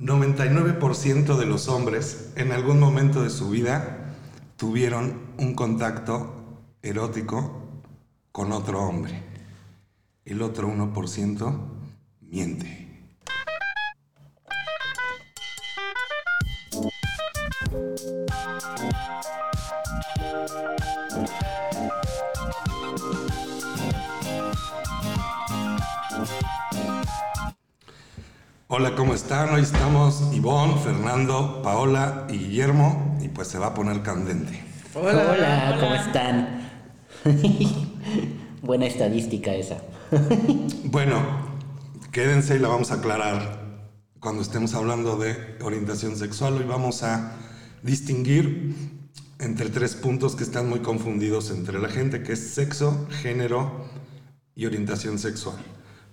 [0.00, 4.14] 99% de los hombres en algún momento de su vida
[4.56, 6.34] tuvieron un contacto
[6.80, 7.68] erótico
[8.32, 9.22] con otro hombre.
[10.24, 11.58] El otro 1%
[12.22, 12.79] miente.
[28.72, 29.52] Hola, ¿cómo están?
[29.52, 34.62] Hoy estamos Ivonne, Fernando, Paola y Guillermo y pues se va a poner candente.
[34.94, 36.70] Hola, hola, ¿cómo están?
[38.62, 39.78] Buena estadística esa.
[40.84, 41.16] bueno,
[42.12, 43.88] quédense y la vamos a aclarar
[44.20, 46.54] cuando estemos hablando de orientación sexual.
[46.54, 47.32] Hoy vamos a
[47.82, 48.76] distinguir
[49.40, 53.86] entre tres puntos que están muy confundidos entre la gente, que es sexo, género
[54.54, 55.58] y orientación sexual.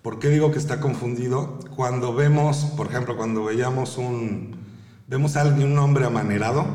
[0.01, 1.59] ¿Por qué digo que está confundido?
[1.75, 4.55] Cuando vemos, por ejemplo, cuando veíamos un,
[5.07, 6.65] vemos a alguien, un hombre amanerado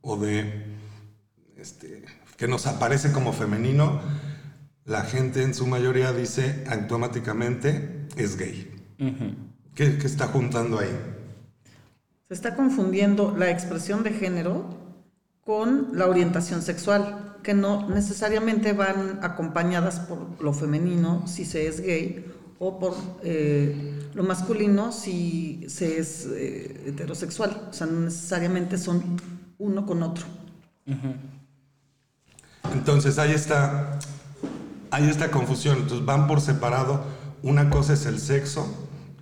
[0.00, 0.76] o de,
[1.56, 2.04] este,
[2.36, 4.00] que nos aparece como femenino,
[4.84, 8.74] la gente en su mayoría dice automáticamente es gay.
[9.74, 10.96] ¿Qué, ¿Qué está juntando ahí?
[12.28, 14.68] Se está confundiendo la expresión de género
[15.44, 21.80] con la orientación sexual, que no necesariamente van acompañadas por lo femenino si se es
[21.80, 22.26] gay
[22.58, 27.68] o por eh, lo masculino si se es eh, heterosexual.
[27.70, 29.20] O sea, no necesariamente son
[29.58, 30.24] uno con otro.
[32.72, 33.98] Entonces ahí está,
[34.90, 35.78] hay esta confusión.
[35.78, 37.04] Entonces van por separado.
[37.42, 38.66] Una cosa es el sexo,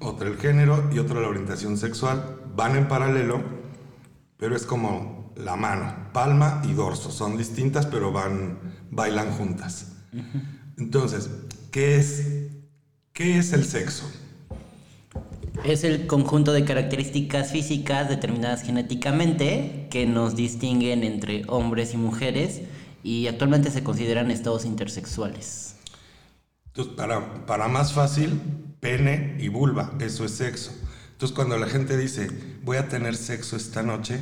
[0.00, 2.40] otra el género y otra la orientación sexual.
[2.54, 3.42] Van en paralelo,
[4.38, 7.10] pero es como la mano, palma y dorso.
[7.10, 8.58] Son distintas, pero van,
[8.90, 9.92] bailan juntas.
[10.78, 11.28] Entonces,
[11.70, 12.45] ¿qué es
[13.16, 14.04] ¿Qué es el sexo?
[15.64, 22.60] Es el conjunto de características físicas determinadas genéticamente que nos distinguen entre hombres y mujeres
[23.02, 25.76] y actualmente se consideran estados intersexuales.
[26.66, 28.38] Entonces, para, para más fácil,
[28.80, 30.72] pene y vulva, eso es sexo.
[31.12, 32.28] Entonces, cuando la gente dice,
[32.64, 34.18] voy a tener sexo esta noche,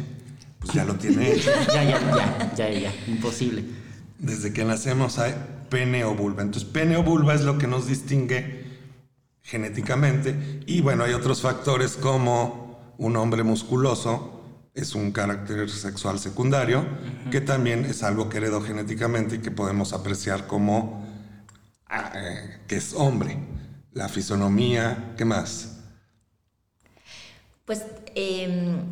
[0.61, 1.51] pues ya lo tiene hecho.
[1.67, 3.65] ya, ya, ya, ya, ya, imposible.
[4.21, 5.35] Desde que nacemos hay
[5.69, 6.43] pene o vulva.
[6.43, 8.64] Entonces, pene o vulva es lo que nos distingue
[9.45, 10.61] genéticamente.
[10.67, 14.35] Y bueno, hay otros factores como un hombre musculoso
[14.75, 16.85] es un carácter sexual secundario,
[17.31, 21.07] que también es algo que heredó genéticamente y que podemos apreciar como
[21.89, 23.39] ah, eh, que es hombre.
[23.93, 25.79] La fisonomía, ¿qué más?
[27.65, 27.85] Pues
[28.17, 28.83] em,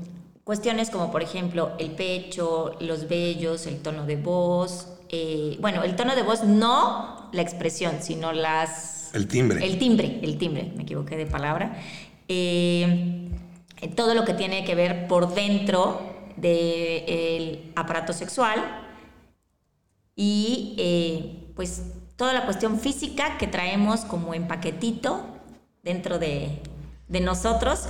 [0.45, 4.87] cuestiones como por ejemplo el pecho, los vellos, el tono de voz.
[5.09, 9.65] Eh, bueno, el tono de voz no la expresión, sino las el timbre.
[9.65, 11.77] El timbre, el timbre, me equivoqué de palabra.
[12.29, 13.29] Eh,
[13.97, 16.01] todo lo que tiene que ver por dentro
[16.37, 18.59] del aparato sexual
[20.17, 21.83] y eh, pues
[22.17, 25.27] toda la cuestión física que traemos como en paquetito
[25.83, 26.61] dentro de,
[27.09, 27.89] de nosotros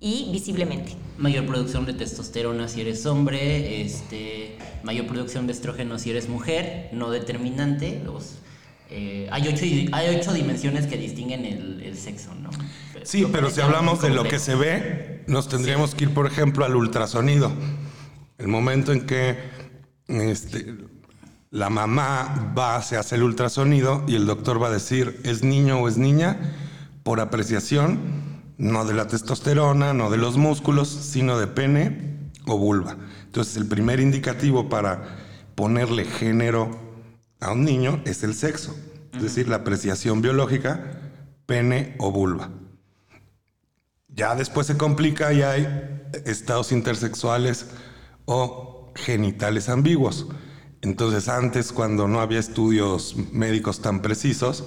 [0.00, 0.92] y visiblemente.
[1.18, 6.88] Mayor producción de testosterona si eres hombre, este, mayor producción de estrógeno si eres mujer,
[6.92, 8.38] no determinante, los
[8.90, 12.50] eh, hay, ocho, hay ocho dimensiones que distinguen el, sexo, ¿no?
[13.04, 16.64] Sí, pero si hablamos de lo que se ve, nos tendríamos que ir, por ejemplo,
[16.64, 17.52] al ultrasonido.
[18.36, 19.38] El momento en que
[20.08, 20.74] este,
[21.50, 25.78] la mamá va, se hace el ultrasonido y el doctor va a decir, ¿es niño
[25.78, 26.36] o es niña?
[27.04, 28.00] Por apreciación,
[28.58, 32.96] no de la testosterona, no de los músculos, sino de pene o vulva.
[33.26, 35.16] Entonces, el primer indicativo para
[35.54, 36.83] ponerle género
[37.40, 38.74] a un niño es el sexo,
[39.14, 41.00] es decir, la apreciación biológica,
[41.46, 42.50] pene o vulva.
[44.08, 47.66] Ya después se complica y hay estados intersexuales
[48.24, 50.26] o genitales ambiguos.
[50.80, 54.64] Entonces antes, cuando no había estudios médicos tan precisos,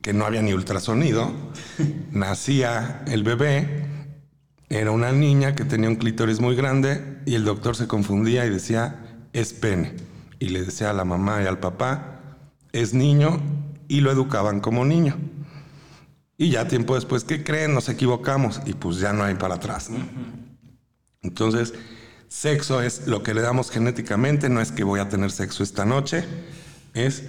[0.00, 1.30] que no había ni ultrasonido,
[2.10, 3.84] nacía el bebé,
[4.70, 8.50] era una niña que tenía un clítoris muy grande y el doctor se confundía y
[8.50, 10.07] decía, es pene
[10.38, 12.20] y le decía a la mamá y al papá,
[12.72, 13.40] es niño
[13.88, 15.16] y lo educaban como niño.
[16.36, 17.74] Y ya tiempo después, ¿qué creen?
[17.74, 19.90] Nos equivocamos y pues ya no hay para atrás.
[21.22, 21.74] Entonces,
[22.28, 25.84] sexo es lo que le damos genéticamente, no es que voy a tener sexo esta
[25.84, 26.24] noche,
[26.94, 27.24] es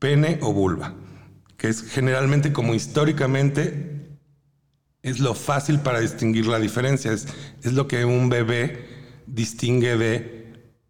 [0.00, 0.94] pene o vulva,
[1.56, 4.18] que es generalmente como históricamente
[5.02, 7.28] es lo fácil para distinguir la diferencia, es,
[7.62, 8.86] es lo que un bebé
[9.26, 10.37] distingue de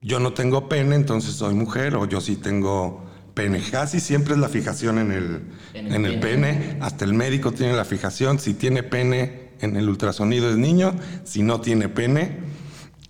[0.01, 3.05] yo no tengo pene, entonces soy mujer, o yo sí tengo
[3.35, 3.63] pene.
[3.71, 5.43] Casi siempre es la fijación en el,
[5.75, 6.77] en el, pene.
[6.81, 8.39] Hasta el médico tiene la fijación.
[8.39, 12.39] Si tiene pene, en el ultrasonido es niño, si no tiene pene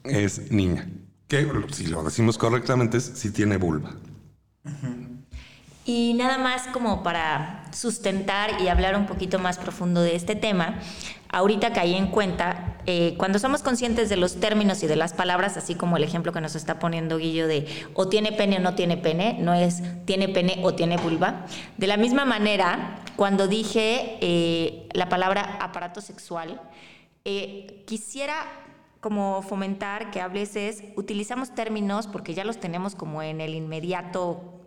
[0.05, 0.89] es niña.
[1.27, 3.95] Que si lo decimos correctamente es si tiene vulva.
[5.89, 10.81] Y nada más como para sustentar y hablar un poquito más profundo de este tema,
[11.31, 15.57] ahorita caí en cuenta, eh, cuando somos conscientes de los términos y de las palabras,
[15.57, 18.75] así como el ejemplo que nos está poniendo Guillo de o tiene pene o no
[18.75, 21.47] tiene pene, no es tiene pene o tiene vulva,
[21.79, 26.61] de la misma manera, cuando dije eh, la palabra aparato sexual,
[27.25, 28.35] eh, quisiera
[29.01, 34.58] como fomentar que a veces utilizamos términos porque ya los tenemos como en el inmediato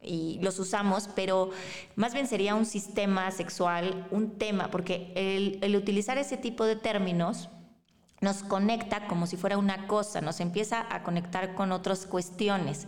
[0.00, 1.50] y los usamos, pero
[1.96, 7.48] más bien sería un sistema sexual, un tema, porque el, utilizar ese tipo de términos
[8.20, 12.86] nos conecta como si fuera una cosa, nos empieza a conectar con otras cuestiones.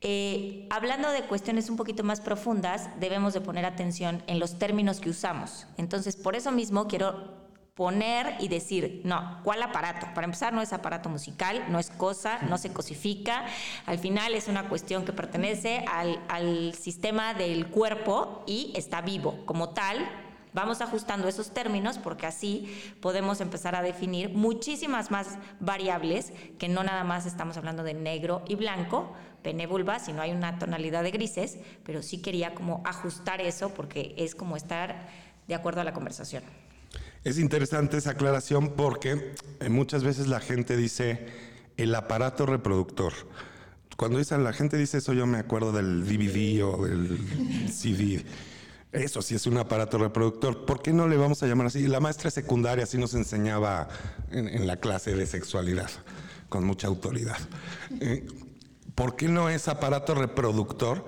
[0.00, 5.00] Eh, hablando de cuestiones un poquito más profundas, debemos de poner atención en los términos
[5.00, 5.66] que usamos.
[5.76, 7.47] Entonces, por eso mismo quiero
[7.78, 10.08] poner y decir, no, ¿cuál aparato?
[10.12, 13.44] Para empezar, no es aparato musical, no es cosa, no se cosifica.
[13.86, 19.46] Al final es una cuestión que pertenece al, sistema del cuerpo y está vivo.
[19.46, 20.10] Como tal,
[20.54, 26.82] Vamos ajustando esos términos porque así podemos empezar a definir muchísimas más variables que no
[26.82, 31.10] nada más estamos hablando de negro y blanco, pene vulva, sino hay una tonalidad de
[31.10, 35.06] grises, pero sí quería como ajustar eso porque es como estar
[35.46, 36.42] de acuerdo a la conversación.
[37.28, 41.26] Es interesante esa aclaración porque eh, muchas veces la gente dice
[41.76, 43.12] el aparato reproductor.
[43.98, 47.18] Cuando dicen la gente dice eso, yo me acuerdo del DVD o del
[47.70, 48.24] CD.
[48.92, 50.64] Eso sí es un aparato reproductor.
[50.64, 51.86] ¿Por qué no le vamos a llamar así?
[51.86, 53.88] La maestra secundaria así nos enseñaba
[54.30, 55.90] en, la clase de sexualidad,
[56.48, 57.36] con mucha autoridad.
[58.00, 58.26] Eh,
[58.94, 61.04] ¿Por qué no es aparato reproductor?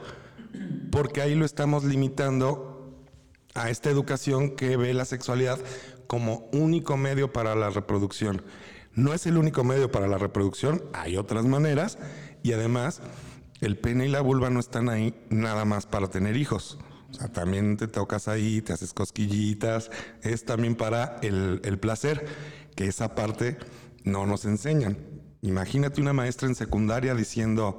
[0.93, 2.94] Porque ahí lo estamos limitando
[3.55, 5.58] a esta educación que ve la sexualidad
[6.10, 8.42] como único medio para la reproducción.
[8.94, 11.98] No es el único medio para la reproducción, hay otras maneras
[12.42, 13.00] y además
[13.60, 16.78] el pene y la vulva no están ahí nada más para tener hijos.
[17.12, 19.92] O sea, también te tocas ahí, te haces cosquillitas,
[20.22, 22.26] es también para el, placer,
[22.74, 23.56] que esa parte
[24.02, 24.98] no nos enseñan.
[25.42, 27.78] Imagínate una maestra en secundaria diciendo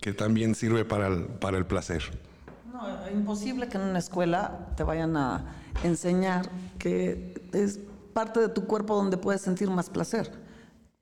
[0.00, 2.04] que también sirve para el, para el placer.
[2.72, 7.80] No, imposible que en una escuela te vayan a enseñar que es
[8.12, 10.30] parte de tu cuerpo donde puedes sentir más placer,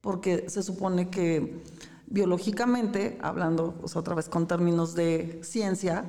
[0.00, 1.62] porque se supone que
[2.06, 6.04] biológicamente, hablando otra vez con términos de ciencia,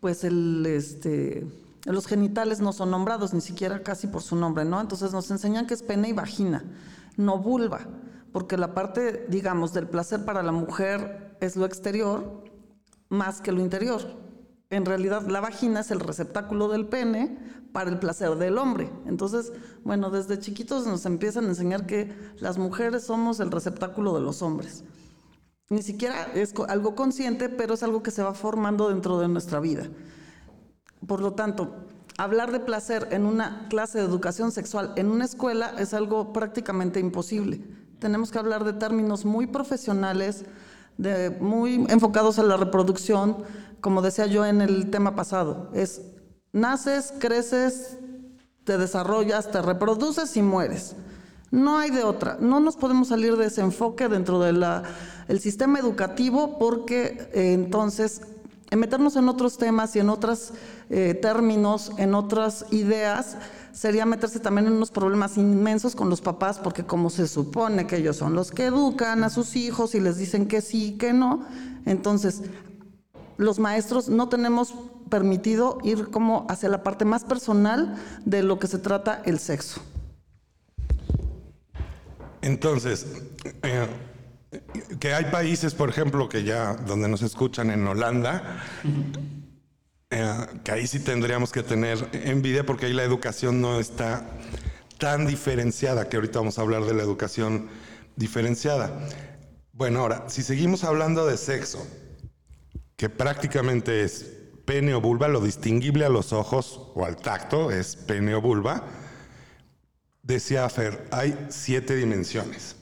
[0.00, 1.46] pues el, este,
[1.84, 4.80] los genitales no son nombrados ni siquiera casi por su nombre, ¿no?
[4.80, 6.64] Entonces nos enseñan que es pene y vagina,
[7.16, 7.80] no vulva,
[8.32, 12.44] porque la parte, digamos, del placer para la mujer es lo exterior
[13.08, 14.29] más que lo interior
[14.70, 17.36] en realidad la vagina es el receptáculo del pene
[17.72, 18.90] para el placer del hombre.
[19.06, 19.52] Entonces,
[19.84, 24.42] bueno, desde chiquitos nos empiezan a enseñar que las mujeres somos el receptáculo de los
[24.42, 24.84] hombres.
[25.68, 29.60] Ni siquiera es algo consciente, pero es algo que se va formando dentro de nuestra
[29.60, 29.88] vida.
[31.06, 31.86] Por lo tanto,
[32.16, 37.00] hablar de placer en una clase de educación sexual en una escuela es algo prácticamente
[37.00, 37.60] imposible.
[37.98, 40.44] Tenemos que hablar de términos muy profesionales,
[40.96, 43.36] de, muy enfocados a la reproducción,
[43.80, 46.02] como decía yo en el tema pasado, es
[46.52, 47.98] naces, creces,
[48.64, 50.94] te desarrollas, te reproduces y mueres.
[51.50, 52.36] No hay de otra.
[52.40, 54.64] No nos podemos salir de ese enfoque dentro del
[55.40, 58.22] sistema educativo porque eh, entonces
[58.76, 60.52] meternos en otros temas y en otros
[60.90, 63.36] eh, términos, en otras ideas,
[63.72, 67.96] sería meterse también en unos problemas inmensos con los papás porque como se supone que
[67.96, 71.44] ellos son los que educan a sus hijos y les dicen que sí, que no,
[71.84, 72.42] entonces
[73.40, 74.74] los maestros no tenemos
[75.08, 79.80] permitido ir como hacia la parte más personal de lo que se trata el sexo.
[82.42, 83.06] Entonces,
[83.62, 83.86] eh,
[84.98, 88.62] que hay países, por ejemplo, que ya donde nos escuchan en Holanda,
[90.10, 94.28] eh, que ahí sí tendríamos que tener envidia porque ahí la educación no está
[94.98, 97.68] tan diferenciada, que ahorita vamos a hablar de la educación
[98.16, 99.00] diferenciada.
[99.72, 101.86] Bueno, ahora, si seguimos hablando de sexo,
[103.00, 104.26] que prácticamente es
[104.66, 108.84] pene o vulva, lo distinguible a los ojos o al tacto es pene o vulva.
[110.22, 112.76] Decía Fer, hay siete dimensiones.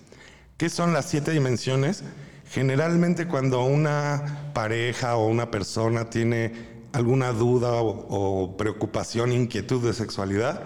[0.56, 2.02] ¿Qué son las siete dimensiones?
[2.50, 6.52] Generalmente cuando una pareja o una persona tiene
[6.92, 10.64] alguna duda o, o preocupación, inquietud de sexualidad,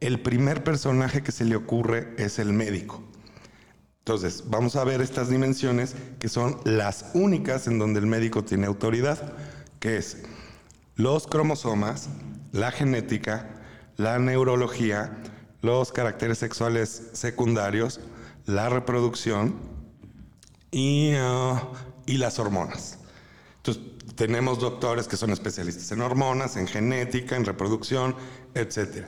[0.00, 3.02] el primer personaje que se le ocurre es el médico.
[4.04, 8.66] Entonces, vamos a ver estas dimensiones que son las únicas en donde el médico tiene
[8.66, 9.32] autoridad,
[9.78, 10.24] que es
[10.96, 12.08] los cromosomas,
[12.50, 13.62] la genética,
[13.96, 15.18] la neurología,
[15.60, 18.00] los caracteres sexuales secundarios,
[18.44, 19.54] la reproducción
[20.72, 21.62] y, ah,
[22.04, 22.98] y las hormonas.
[23.58, 23.84] Entonces,
[24.16, 28.16] tenemos doctores que son especialistas en hormonas, en genética, en reproducción,
[28.54, 29.06] etc.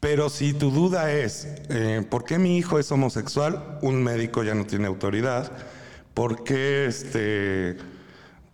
[0.00, 3.78] Pero si tu duda es, eh, ¿por qué mi hijo es homosexual?
[3.82, 5.52] Un médico ya no tiene autoridad.
[6.14, 7.76] ¿Por qué, este,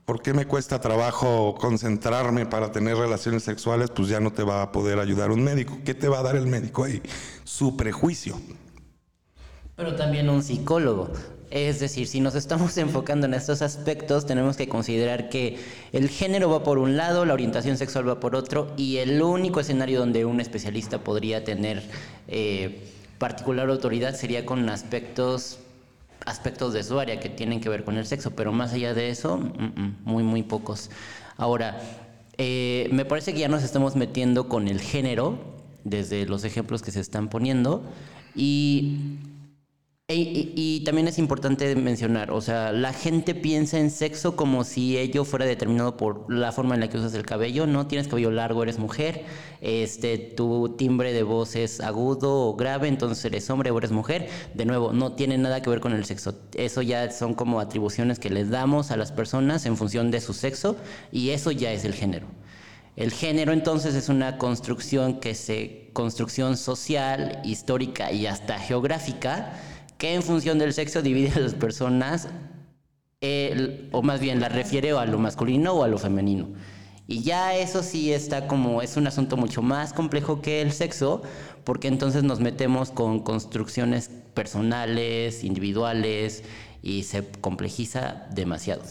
[0.05, 3.91] ¿Por qué me cuesta trabajo concentrarme para tener relaciones sexuales?
[3.91, 5.79] Pues ya no te va a poder ayudar un médico.
[5.85, 7.01] ¿Qué te va a dar el médico ahí?
[7.45, 8.41] Su prejuicio.
[9.77, 11.13] Pero también un psicólogo.
[11.51, 15.59] Es decir, si nos estamos enfocando en estos aspectos, tenemos que considerar que
[15.93, 19.61] el género va por un lado, la orientación sexual va por otro, y el único
[19.61, 21.83] escenario donde un especialista podría tener
[22.29, 22.85] eh,
[23.19, 25.61] particular autoridad sería con aspectos
[26.25, 29.11] aspectos de su área que tienen que ver con el sexo, pero más allá de
[29.11, 29.39] eso,
[30.05, 30.91] muy, muy pocos.
[31.37, 31.81] Ahora,
[32.37, 35.39] eh, me parece que ya nos estamos metiendo con el género,
[35.85, 37.85] desde los ejemplos que se están poniendo,
[38.35, 39.19] y
[40.09, 45.25] y, también es importante mencionar, o sea, la gente piensa en sexo como si ello
[45.25, 47.89] fuera determinado por la forma en la que usas el cabello, ¿no?
[47.89, 49.25] Tienes cabello largo, eres mujer,
[49.61, 54.29] este, tu timbre de voz es agudo o grave, entonces eres hombre o eres mujer.
[54.55, 56.39] De nuevo, no tiene nada que ver con el sexo.
[56.55, 60.35] Eso ya son como atribuciones que les damos a las personas en función de su
[60.35, 60.77] sexo
[61.11, 62.29] y eso ya es el género.
[62.95, 69.55] El género entonces es una construcción que se construcción social, histórica y hasta geográfica
[69.99, 72.29] que en función del sexo divide a las personas,
[73.93, 76.49] o más bien la refiere a lo masculino o a lo femenino.
[77.09, 81.23] Y ya eso sí está como, es un asunto mucho más complejo que el sexo,
[81.65, 86.43] porque entonces nos metemos con construcciones personales, individuales,
[86.83, 88.83] y se complejiza demasiado.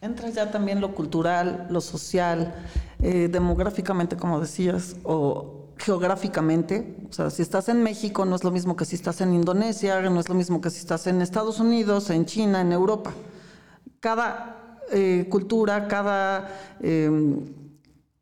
[0.00, 2.54] Entra ya también lo cultural, lo social,
[3.02, 6.96] eh, demográficamente, como decías, o geográficamente.
[7.08, 10.00] O sea, si estás en México no es lo mismo que si estás en Indonesia,
[10.02, 13.12] no es lo mismo que si estás en Estados Unidos, en China, en Europa.
[14.00, 16.48] Cada eh, cultura, cada
[16.80, 17.44] em,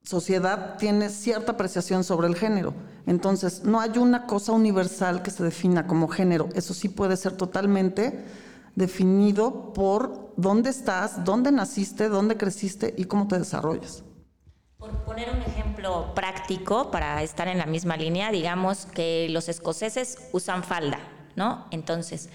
[0.03, 2.75] sociedad tiene cierta apreciación sobre el género.
[3.07, 6.49] Entonces, no hay una cosa universal que se defina como género.
[6.55, 8.25] Eso sí puede ser totalmente
[8.75, 14.03] definido por dónde estás, dónde naciste, dónde creciste y cómo te desarrollas.
[14.79, 20.29] Por poner un ejemplo práctico para estar en la misma línea, digamos que los escoceses
[20.33, 20.99] usan falda,
[21.35, 21.67] ¿no?
[21.71, 22.29] Entonces,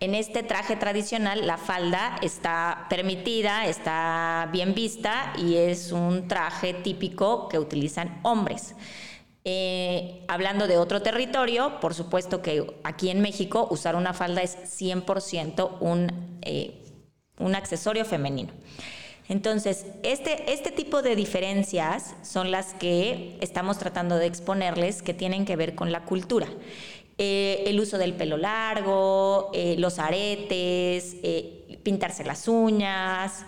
[0.00, 6.74] en este traje tradicional la falda está permitida, está bien vista y es un traje
[6.74, 8.74] típico que utilizan hombres.
[9.44, 14.56] Eh, hablando de otro territorio, por supuesto que aquí en México usar una falda es
[14.56, 16.84] 100% un, eh,
[17.38, 18.52] un accesorio femenino.
[19.28, 25.44] Entonces, este, este tipo de diferencias son las que estamos tratando de exponerles que tienen
[25.44, 26.46] que ver con la cultura.
[27.18, 33.44] Eh, el uso del pelo largo, eh, los aretes, eh, pintarse las uñas,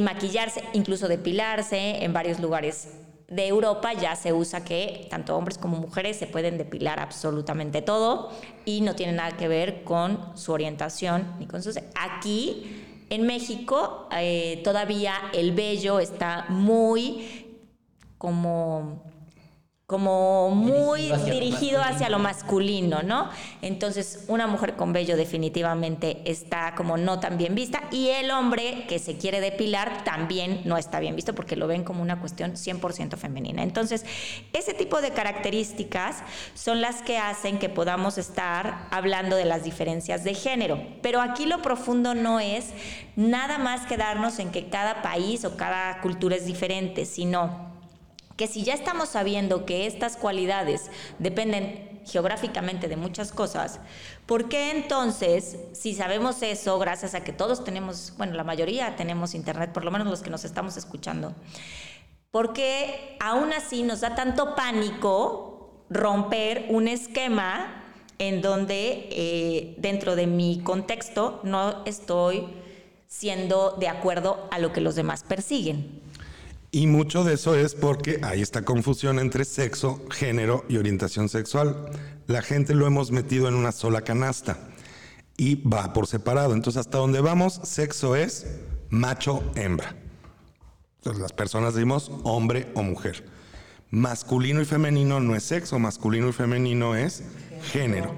[0.00, 2.88] maquillarse, incluso depilarse en varios lugares
[3.28, 8.30] de Europa ya se usa que tanto hombres como mujeres se pueden depilar absolutamente todo
[8.64, 11.78] y no tiene nada que ver con su orientación ni con su...
[11.94, 17.46] Aquí en México eh, todavía el vello está muy
[18.18, 19.02] como
[19.88, 23.30] como muy dirigido hacia, lo masculino, ¿no?
[23.62, 28.84] Entonces, una mujer con vello definitivamente está como no tan bien vista y el hombre
[28.86, 32.52] que se quiere depilar también no está bien visto porque lo ven como una cuestión
[32.52, 33.62] 100% femenina.
[33.62, 34.04] Entonces,
[34.52, 36.18] ese tipo de características
[36.52, 40.82] son las que hacen que podamos estar hablando de las diferencias de género.
[41.00, 42.74] Pero aquí lo profundo no es
[43.16, 47.77] nada más quedarnos en que cada país o cada cultura es diferente, sino
[48.38, 53.80] que si ya estamos sabiendo que estas cualidades dependen geográficamente de muchas cosas,
[54.26, 59.34] ¿por qué entonces, si sabemos eso, gracias a que todos tenemos, bueno, la mayoría tenemos
[59.34, 61.34] internet, por lo menos los que nos estamos escuchando,
[62.30, 67.84] ¿por qué aún así nos da tanto pánico romper un esquema
[68.18, 72.46] en donde eh, dentro de mi contexto no estoy
[73.08, 76.07] siendo de acuerdo a lo que los demás persiguen?
[76.78, 81.90] Y mucho de eso es porque hay esta confusión entre sexo, género y orientación sexual.
[82.28, 84.60] La gente lo hemos metido en una sola canasta
[85.36, 86.54] y va por separado.
[86.54, 88.46] Entonces, hasta donde vamos, sexo es
[88.90, 89.96] macho-hembra.
[90.98, 93.24] Entonces, las personas decimos hombre o mujer.
[93.90, 97.24] Masculino y femenino no es sexo, masculino y femenino es
[97.72, 98.14] género.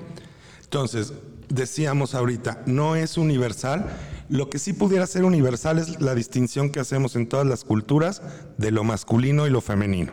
[0.65, 1.15] Entonces,
[1.49, 3.87] decíamos ahorita, no es universal,
[4.31, 8.23] lo que sí pudiera ser universal es la distinción que hacemos en todas las culturas
[8.59, 10.13] de lo masculino y lo femenino,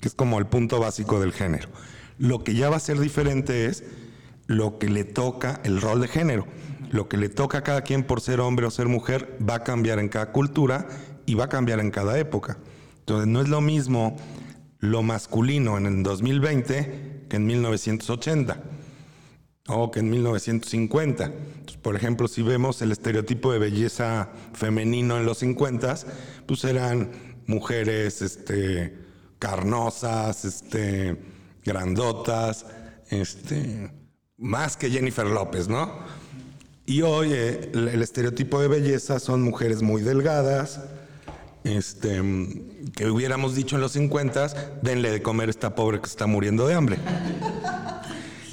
[0.00, 1.68] que es como el punto básico del género.
[2.16, 3.84] Lo que ya va a ser diferente es
[4.46, 6.46] lo que le toca el rol de género.
[6.90, 9.64] Lo que le toca a cada quien por ser hombre o ser mujer va a
[9.64, 10.88] cambiar en cada cultura
[11.26, 12.56] y va a cambiar en cada época.
[13.00, 14.16] Entonces no es lo mismo
[14.78, 18.62] lo masculino en el 2020 que en 1980
[19.68, 21.32] o que en 1950.
[21.82, 25.94] por ejemplo, si vemos el estereotipo de belleza femenino en los 50,
[26.46, 27.10] pues eran
[27.46, 28.94] mujeres este,
[29.38, 31.16] carnosas, este,
[31.64, 32.66] grandotas,
[33.10, 33.90] este,
[34.36, 35.92] más que Jennifer López, ¿no?
[36.86, 40.80] Y hoy eh, el, estereotipo de belleza son mujeres muy delgadas,
[41.64, 42.22] este,
[42.96, 46.66] que hubiéramos dicho en los 50, denle de comer a esta pobre que está muriendo
[46.66, 46.98] de hambre.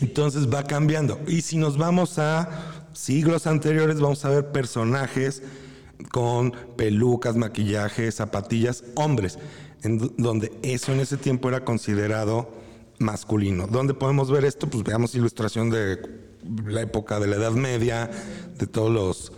[0.06, 1.20] Entonces va cambiando.
[1.28, 2.48] Y si nos vamos a
[2.94, 5.42] siglos anteriores, vamos a ver personajes
[6.12, 9.40] con pelucas, maquillaje, zapatillas, hombres,
[9.82, 12.52] en donde eso en ese tiempo era considerado
[13.00, 13.66] masculino.
[13.66, 14.68] ¿Dónde podemos ver esto?
[14.68, 16.00] Pues veamos ilustración de
[16.68, 18.12] la época de la Edad Media,
[18.60, 19.32] de todos los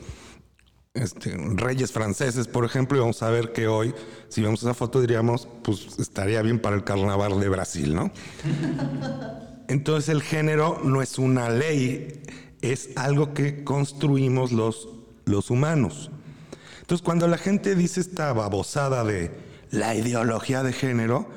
[0.96, 3.96] este, reyes franceses, por ejemplo, y vamos a ver que hoy,
[4.28, 8.12] si vemos esa foto, diríamos, pues estaría bien para el carnaval de Brasil, ¿no?
[9.68, 12.22] Entonces el género no es una ley,
[12.62, 14.90] es algo que construimos los,
[15.26, 16.10] los humanos.
[16.82, 19.32] Entonces cuando la gente dice esta babosada de
[19.72, 21.28] la ideología de género,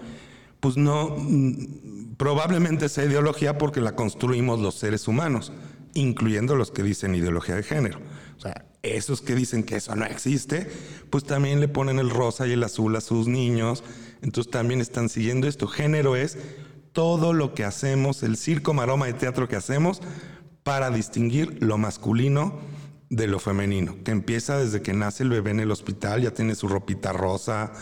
[0.61, 5.53] pues no, mm, probablemente esa ideología porque la construimos los seres humanos,
[5.95, 7.99] incluyendo los que dicen ideología de género.
[8.37, 10.71] O sea, esos que dicen que eso no existe,
[11.11, 13.83] pues también le ponen el rosa y el azul a sus niños,
[14.23, 15.67] entonces también están siguiendo esto.
[15.67, 16.39] Género es
[16.93, 20.01] todo lo que hacemos, el circo, maroma de teatro que hacemos
[20.63, 22.59] para distinguir lo masculino
[23.09, 26.55] de lo femenino, que empieza desde que nace el bebé en el hospital, ya tiene
[26.55, 27.73] su ropita rosa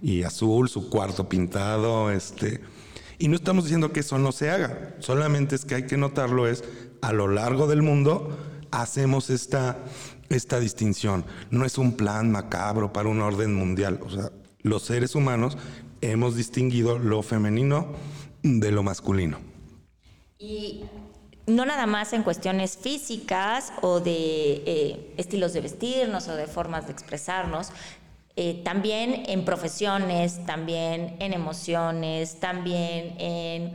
[0.00, 2.60] y azul, su cuarto pintado, este,
[3.18, 6.46] y no estamos diciendo que eso no se haga, solamente es que hay que notarlo
[6.46, 6.64] es
[7.00, 8.36] a lo largo del mundo
[8.70, 9.78] hacemos esta
[10.30, 15.14] esta distinción, no es un plan macabro para un orden mundial, o sea, los seres
[15.14, 15.56] humanos
[16.00, 17.92] hemos distinguido lo femenino
[18.44, 19.38] de lo masculino.
[20.38, 20.84] Y
[21.46, 26.86] no nada más en cuestiones físicas o de eh, estilos de vestirnos o de formas
[26.86, 27.70] de expresarnos,
[28.36, 33.72] eh, también en profesiones, también en emociones, también en,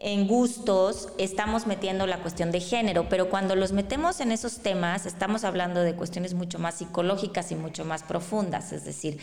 [0.00, 5.06] en, gustos, estamos metiendo la cuestión de género, pero cuando los metemos en esos temas,
[5.06, 9.18] estamos hablando de cuestiones mucho más psicológicas y mucho más profundas, es decir,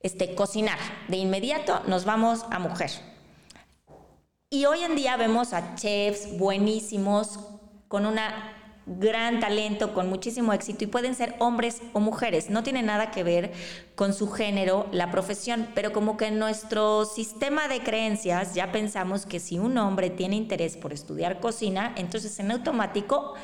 [0.00, 2.90] este, cocinar, de inmediato nos vamos a mujer
[4.54, 7.40] y hoy en día vemos a chefs buenísimos,
[7.88, 8.20] con un
[8.86, 12.50] gran talento, con muchísimo éxito, y pueden ser hombres o mujeres.
[12.50, 13.52] No tiene nada que ver
[13.96, 19.26] con su género, la profesión, pero como que en nuestro sistema de creencias ya pensamos
[19.26, 23.34] que si un hombre tiene interés por estudiar cocina, entonces en automático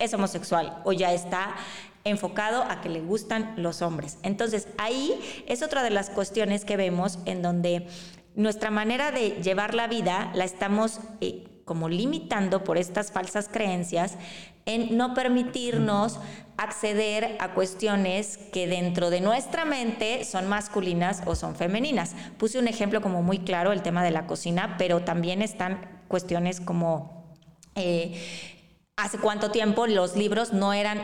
[0.00, 1.54] es homosexual o ya está
[2.02, 4.18] enfocado a que le gustan los hombres.
[4.24, 7.86] Entonces ahí es otra de las cuestiones que vemos en donde
[8.36, 14.16] nuestra manera de llevar la vida la estamos eh, como limitando por estas falsas creencias
[14.66, 16.20] en no permitirnos
[16.56, 22.14] acceder a cuestiones que dentro de nuestra mente son masculinas o son femeninas.
[22.38, 26.60] Puse un ejemplo como muy claro, el tema de la cocina, pero también están cuestiones
[26.60, 27.34] como
[27.74, 28.20] eh,
[28.96, 31.00] hace cuánto tiempo los libros no eran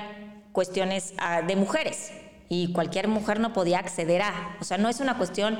[0.52, 2.12] cuestiones ah, de mujeres
[2.48, 5.58] y cualquier mujer no podía acceder a, o sea, no es una cuestión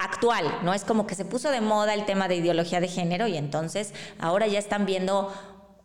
[0.00, 0.74] actual, ¿no?
[0.74, 3.92] Es como que se puso de moda el tema de ideología de género y entonces
[4.18, 5.32] ahora ya están viendo...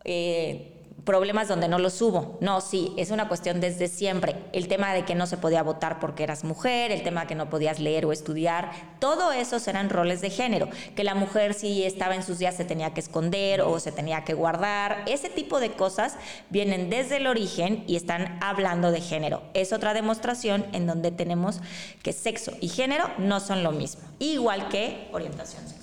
[0.04, 0.72] Eh,
[1.06, 2.36] problemas donde no los hubo.
[2.42, 4.36] No, sí, es una cuestión desde siempre.
[4.52, 7.34] El tema de que no se podía votar porque eras mujer, el tema de que
[7.34, 10.68] no podías leer o estudiar, todo eso eran roles de género.
[10.94, 14.24] Que la mujer si estaba en sus días se tenía que esconder o se tenía
[14.24, 15.04] que guardar.
[15.06, 16.16] Ese tipo de cosas
[16.50, 19.42] vienen desde el origen y están hablando de género.
[19.54, 21.60] Es otra demostración en donde tenemos
[22.02, 24.02] que sexo y género no son lo mismo.
[24.18, 25.75] Igual que orientación sexual.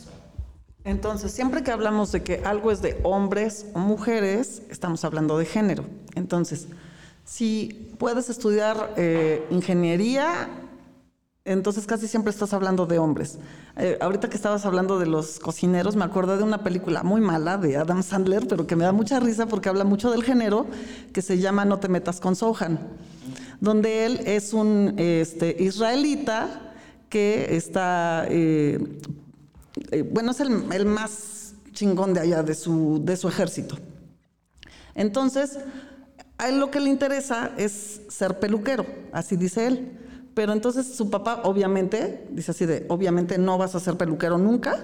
[0.85, 5.45] Entonces, siempre que hablamos de que algo es de hombres o mujeres, estamos hablando de
[5.45, 5.85] género.
[6.15, 6.67] Entonces,
[7.25, 10.49] si puedes estudiar eh, ingeniería,
[11.45, 13.37] entonces casi siempre estás hablando de hombres.
[13.77, 17.57] Eh, ahorita que estabas hablando de los cocineros, me acordé de una película muy mala
[17.57, 20.65] de Adam Sandler, pero que me da mucha risa porque habla mucho del género,
[21.13, 22.77] que se llama No te metas con Sohan,
[23.61, 26.73] donde él es un este, israelita
[27.07, 28.79] que está eh,
[29.91, 33.77] eh, bueno, es el, más chingón de allá, de su, de su ejército.
[34.95, 35.57] Entonces,
[36.37, 39.99] a él lo que le interesa es ser peluquero, así dice él.
[40.33, 44.79] Pero entonces su papá, obviamente, dice así de, obviamente no vas a ser peluquero nunca,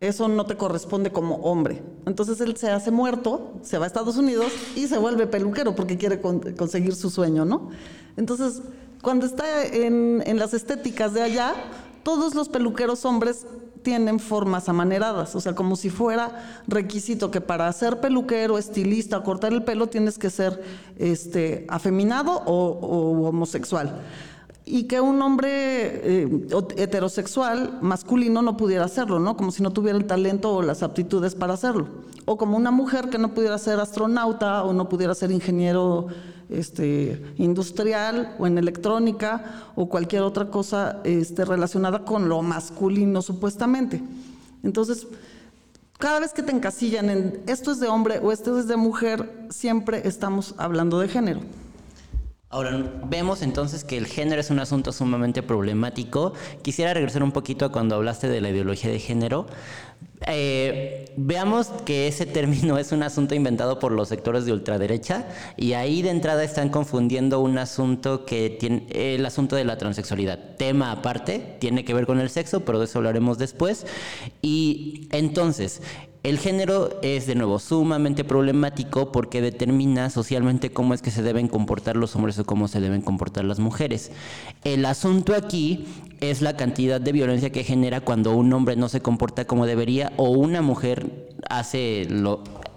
[0.00, 1.82] eso no te corresponde como hombre.
[2.06, 5.96] Entonces él se hace muerto, se va a Estados Unidos y se vuelve peluquero porque
[5.96, 7.70] quiere conseguir su sueño, ¿no?
[8.16, 8.62] Entonces,
[9.00, 11.54] cuando está en, en las estéticas de allá,
[12.02, 13.46] todos los peluqueros hombres
[13.82, 19.52] tienen formas amaneradas, o sea, como si fuera requisito que para ser peluquero, estilista, cortar
[19.52, 20.62] el pelo tienes que ser
[20.98, 24.00] este, afeminado o, homosexual.
[24.64, 29.36] Y que un hombre eh, heterosexual, masculino, no pudiera hacerlo, ¿no?
[29.36, 31.88] Como si no tuviera el talento o las aptitudes para hacerlo.
[32.26, 36.06] O como una mujer que no pudiera ser astronauta o no pudiera ser ingeniero
[36.52, 44.02] este, industrial o en electrónica o cualquier otra cosa este, relacionada con lo masculino supuestamente.
[44.62, 45.06] Entonces,
[45.98, 49.46] cada vez que te encasillan en esto es de hombre o esto es de mujer,
[49.50, 51.40] siempre estamos hablando de género.
[52.52, 56.34] Ahora, vemos entonces que el género es un asunto sumamente problemático.
[56.60, 59.46] Quisiera regresar un poquito a cuando hablaste de la ideología de género.
[60.26, 65.72] Eh, veamos que ese término es un asunto inventado por los sectores de ultraderecha y
[65.72, 70.38] ahí de entrada están confundiendo un asunto que tiene el asunto de la transexualidad.
[70.58, 73.86] Tema aparte, tiene que ver con el sexo, pero de eso hablaremos después.
[74.42, 75.80] Y entonces,
[76.22, 81.48] el género es de nuevo sumamente problemático porque determina socialmente cómo es que se deben
[81.48, 84.12] comportar los hombres o cómo se deben comportar las mujeres.
[84.62, 85.84] El asunto aquí
[86.20, 90.12] es la cantidad de violencia que genera cuando un hombre no se comporta como debería
[90.16, 92.06] o una mujer hace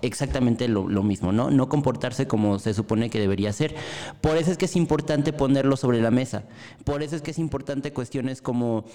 [0.02, 1.52] exactamente lo, lo, mismo, ¿no?
[1.52, 3.76] No comportarse como se supone que debería ser.
[4.22, 6.46] Por eso es que es importante ponerlo sobre la mesa.
[6.84, 8.86] Por eso es que es importante cuestiones como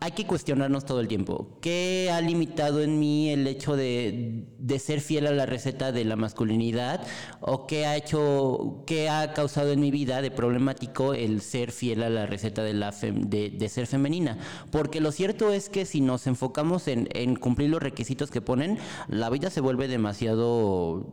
[0.00, 1.58] hay que cuestionarnos todo el tiempo.
[1.60, 4.46] ¿Qué ha limitado en mí el hecho de,
[4.78, 7.06] ser fiel a la receta de la masculinidad?
[7.40, 12.02] ¿O qué ha hecho, qué ha causado en mi vida de problemático el ser fiel
[12.02, 14.38] a la receta de, ser femenina?
[14.70, 18.78] Porque lo cierto es que si nos enfocamos en, en cumplir los requisitos que ponen,
[19.08, 21.12] la vida se vuelve demasiado,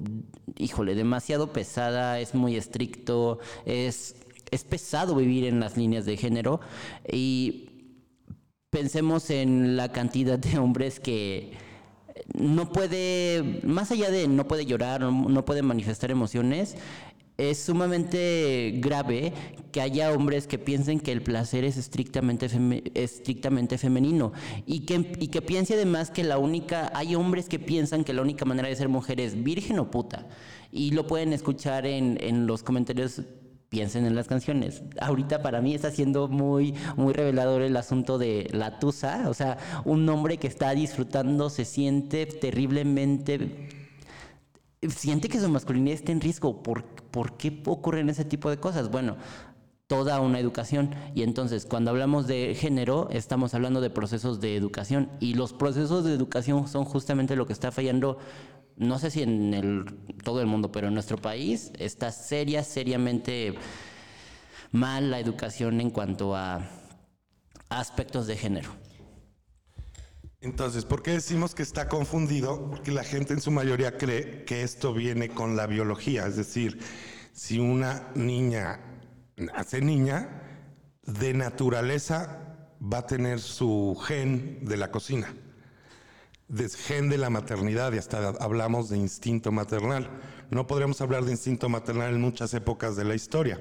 [0.57, 4.15] híjole, demasiado pesada, es muy estricto, es
[4.51, 6.59] es pesado vivir en las líneas de género
[7.07, 7.68] y
[8.69, 11.51] pensemos en la cantidad de hombres que
[12.33, 16.75] no puede, más allá de no puede llorar, no puede manifestar emociones,
[17.37, 19.31] es sumamente grave
[19.71, 22.47] que haya hombres que piensen que el placer es estrictamente,
[22.95, 24.33] estrictamente femenino
[24.65, 28.21] y que, y que piense además que la única, hay hombres que piensan que la
[28.21, 30.27] única manera de ser mujer es virgen o puta.
[30.71, 33.21] Y lo pueden escuchar en, en los comentarios
[33.69, 34.83] piensen en las canciones.
[34.99, 39.57] Ahorita para mí está siendo muy, muy revelador el asunto de la tusa, o sea,
[39.85, 43.69] un hombre que está disfrutando se siente terriblemente
[44.87, 46.63] siente que su masculinidad está en riesgo.
[46.63, 48.89] ¿Por, ¿Por, qué ocurren ese tipo de cosas?
[48.89, 49.17] Bueno,
[49.87, 50.95] toda una educación.
[51.15, 55.09] Y entonces, cuando hablamos de género, estamos hablando de procesos de educación.
[55.19, 58.17] Y los procesos de educación son justamente lo que está fallando
[58.79, 59.85] no sé si en el,
[60.23, 63.53] todo el mundo, pero en nuestro país está seria, seriamente
[64.71, 66.69] mal la educación en cuanto a
[67.67, 68.69] aspectos de género.
[70.39, 72.69] Entonces, ¿por qué decimos que está confundido?
[72.69, 76.79] Porque la gente en su mayoría cree que esto viene con la biología, es decir,
[77.33, 78.79] si una niña
[79.35, 80.41] nace niña,
[81.03, 85.33] de naturaleza va a tener su gen de la cocina
[86.77, 90.09] gen de la maternidad y hasta hablamos de instinto maternal.
[90.49, 93.59] No podríamos hablar de instinto maternal en muchas épocas de la historia.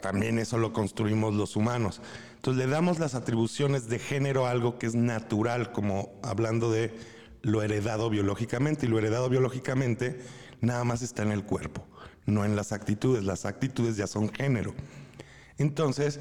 [0.00, 2.00] También eso lo construimos los humanos.
[2.36, 6.94] Entonces le damos las atribuciones de género a algo que es natural, como hablando de
[7.42, 8.86] lo heredado biológicamente.
[8.86, 10.20] Y lo heredado biológicamente
[10.60, 11.86] nada más está en el cuerpo,
[12.26, 13.24] no en las actitudes.
[13.24, 14.74] Las actitudes ya son género.
[15.58, 16.20] Entonces,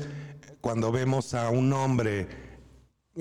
[0.61, 2.48] cuando vemos a un hombre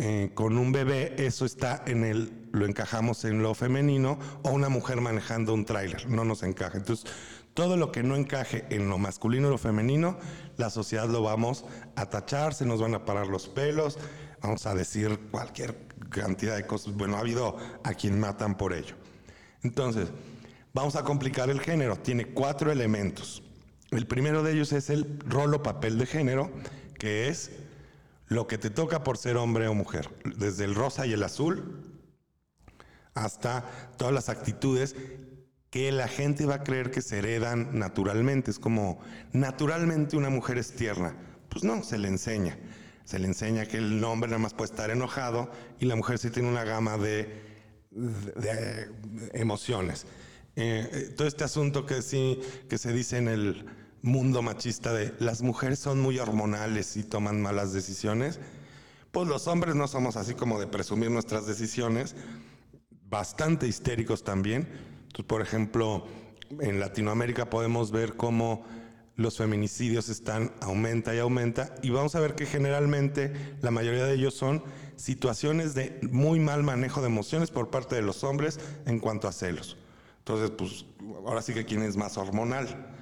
[0.01, 4.69] eh, con un bebé, eso está en el, lo encajamos en lo femenino, o una
[4.69, 6.79] mujer manejando un tráiler, no nos encaja.
[6.79, 7.11] Entonces,
[7.53, 10.17] todo lo que no encaje en lo masculino o lo femenino,
[10.57, 11.65] la sociedad lo vamos
[11.97, 13.99] a tachar, se nos van a parar los pelos,
[14.41, 15.77] vamos a decir cualquier
[16.11, 16.95] cantidad de cosas.
[16.95, 18.95] Bueno, ha habido a quien matan por ello.
[19.65, 20.11] Entonces,
[20.73, 21.97] vamos a complicar el género.
[21.97, 23.43] Tiene cuatro elementos.
[23.91, 26.53] El primero de ellos es el rol o papel de género,
[26.99, 27.51] que es
[28.29, 31.83] lo que te toca por ser hombre o mujer, desde el rosa y el azul
[33.15, 33.65] hasta
[33.97, 34.95] todas las actitudes
[35.71, 38.51] que la gente va a creer que se heredan naturalmente.
[38.51, 39.01] Es como,
[39.33, 41.15] naturalmente una mujer es tierna.
[41.49, 42.59] Pues no, se le enseña.
[43.05, 46.31] Se le enseña que el hombre nada más puede estar enojado y la mujer sí
[46.31, 47.45] tiene una gama de,
[49.33, 50.07] emociones.
[50.57, 53.67] Eh, eh, todo este asunto que, sí, que se dice en el
[54.09, 58.41] mundo machista de las mujeres son muy hormonales y toman malas decisiones,
[59.13, 62.15] Pues los hombres no somos así como de presumir nuestras decisiones,
[63.09, 64.69] bastante histéricos también.
[65.27, 66.07] Por ejemplo,
[66.61, 68.65] en Latinoamérica podemos ver cómo
[69.17, 74.15] los feminicidios están aumenta y aumenta y vamos a ver que generalmente la mayoría de
[74.15, 74.63] ellos son
[74.97, 79.33] situaciones de muy mal manejo de emociones por parte de los hombres en cuanto a
[79.33, 79.77] celos.
[80.19, 80.85] Entonces, pues
[81.27, 82.98] ahora sí que quién es más hormonal.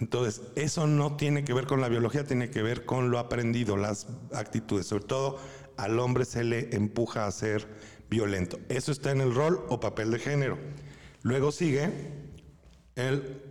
[0.00, 3.76] Entonces, eso no tiene que ver con la biología, tiene que ver con lo aprendido,
[3.76, 4.86] las actitudes.
[4.86, 5.38] Sobre todo
[5.76, 7.66] al hombre se le empuja a ser
[8.08, 8.58] violento.
[8.68, 10.58] Eso está en el rol o papel de género.
[11.22, 11.90] Luego sigue
[12.94, 13.42] el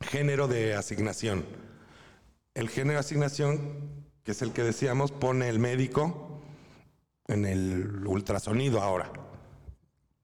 [0.00, 1.44] género de asignación.
[2.54, 6.42] El género de asignación, que es el que decíamos, pone el médico
[7.26, 9.12] en el ultrasonido ahora,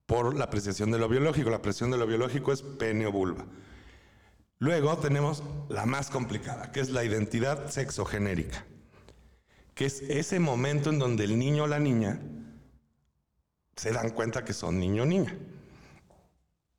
[0.06, 1.50] por la apreciación de lo biológico.
[1.50, 3.44] La apreciación de lo biológico es pene o vulva.
[4.64, 8.64] Luego tenemos la más complicada, que es la identidad sexogenérica,
[9.74, 12.18] que es ese momento en donde el niño o la niña
[13.76, 15.36] se dan cuenta que son niño o niña.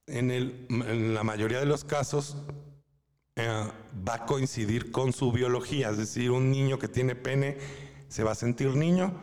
[0.07, 2.37] En, la mayoría de los casos
[3.35, 3.67] eh,
[4.07, 7.59] va a coincidir con su biología, es decir, un niño que tiene pene
[8.07, 9.13] se va a sentir niño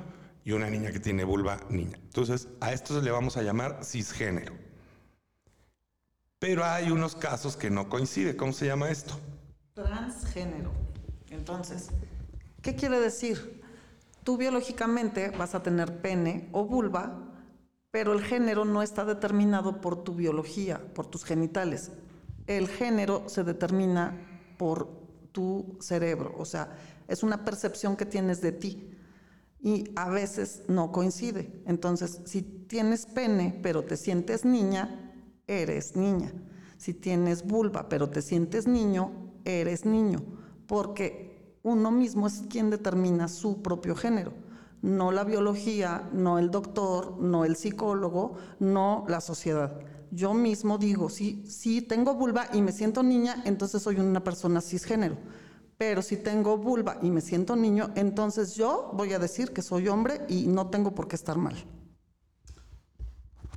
[0.44, 1.98] y una niña que tiene vulva niña.
[2.00, 4.54] Entonces, a esto le vamos a llamar cisgénero.
[6.42, 8.36] Pero hay unos casos que no coincide.
[8.36, 9.14] ¿Cómo se llama esto?
[9.74, 10.72] Transgénero.
[11.30, 11.90] Entonces,
[12.62, 13.62] ¿qué quiere decir?
[14.24, 17.32] Tú biológicamente vas a tener pene o vulva,
[17.92, 21.92] pero el género no está determinado por tu biología, por tus genitales.
[22.48, 24.20] El género se determina
[24.58, 24.88] por
[25.30, 26.76] tu cerebro, o sea,
[27.06, 28.90] es una percepción que tienes de ti
[29.60, 31.62] y a veces no coincide.
[31.66, 35.11] Entonces, si tienes pene pero te sientes niña,
[35.46, 36.32] eres niña.
[36.76, 39.12] Si tienes vulva, pero te sientes niño,
[39.44, 40.20] eres niño,
[40.66, 44.32] porque uno mismo es quien determina su propio género,
[44.82, 49.78] no la biología, no el doctor, no el psicólogo, no la sociedad.
[50.10, 54.60] Yo mismo digo, si, si tengo vulva y me siento niña, entonces soy una persona
[54.60, 55.16] cisgénero.
[55.78, 59.88] Pero si tengo vulva y me siento niño, entonces yo voy a decir que soy
[59.88, 61.54] hombre y no tengo por qué estar mal.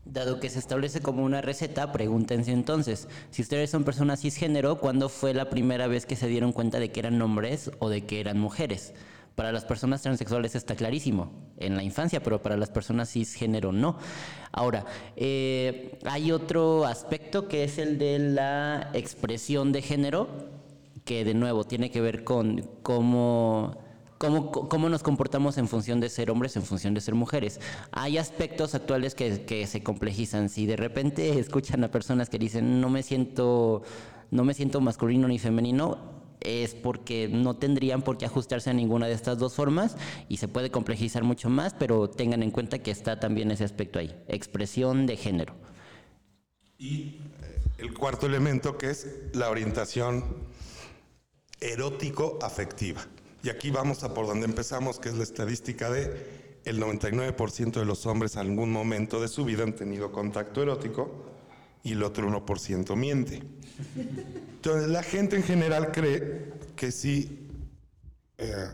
[0.06, 5.10] Dado que se establece como una receta, pregúntense entonces, si ustedes son personas cisgénero, ¿cuándo
[5.10, 8.20] fue la primera vez que se dieron cuenta de que eran hombres o de que
[8.20, 8.94] eran mujeres?
[9.34, 13.98] Para las personas transexuales está clarísimo, en la infancia, pero para las personas cisgénero no.
[14.52, 20.30] Ahora, eh, hay otro aspecto que es el de la expresión de género,
[21.04, 23.85] que de nuevo tiene que ver con cómo
[24.18, 27.60] cómo, nos comportamos en función de ser hombres, en función de ser mujeres.
[27.92, 30.50] Hay aspectos actuales que, se complejizan.
[30.50, 33.84] Si de repente escuchan a personas que dicen no me siento,
[34.32, 39.08] no me siento masculino ni femenino, es porque no tendrían por qué ajustarse a ninguna
[39.08, 39.98] de estas dos formas
[40.30, 43.98] y se puede complejizar mucho más, pero tengan en cuenta que está también ese aspecto
[44.00, 45.56] ahí, expresión de género.
[46.78, 47.00] Y
[47.42, 50.24] eh, el cuarto elemento que es la orientación
[51.62, 53.02] erótico-afectiva.
[53.46, 57.86] Y aquí vamos a por donde empezamos, que es la estadística de el 99% de
[57.86, 61.28] los hombres en algún momento de su vida han tenido contacto erótico
[61.84, 63.44] y el otro 1% miente.
[64.56, 67.48] Entonces la gente en general cree que sí,
[68.40, 68.70] eh,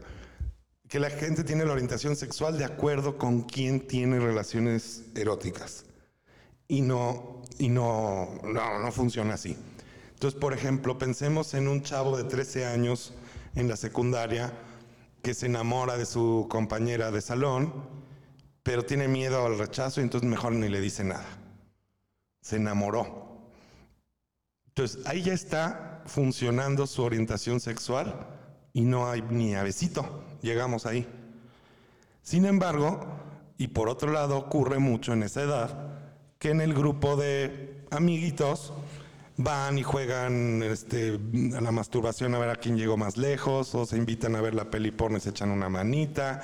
[0.88, 5.84] que la gente tiene la orientación sexual de acuerdo con quién tiene relaciones eróticas.
[6.70, 9.58] Y no, y no, no, no funciona así.
[10.14, 13.14] Entonces, por ejemplo, pensemos en un chavo de 13 años
[13.56, 14.54] en la secundaria
[15.22, 17.74] que se enamora de su compañera de salón,
[18.64, 21.26] pero tiene miedo al rechazo y entonces mejor ni le dice nada.
[22.42, 23.50] Se enamoró.
[24.68, 28.28] Entonces ahí ya está funcionando su orientación sexual
[28.74, 30.24] y no hay ni a besito.
[30.42, 31.08] Llegamos ahí.
[32.24, 33.00] Sin embargo,
[33.58, 36.00] y por otro lado ocurre mucho en esa edad,
[36.40, 38.74] que en el grupo de amiguitos
[39.38, 41.20] van y juegan este,
[41.56, 44.54] a la masturbación a ver a quién llegó más lejos, o se invitan a ver
[44.54, 46.42] la peli porno y se echan una manita,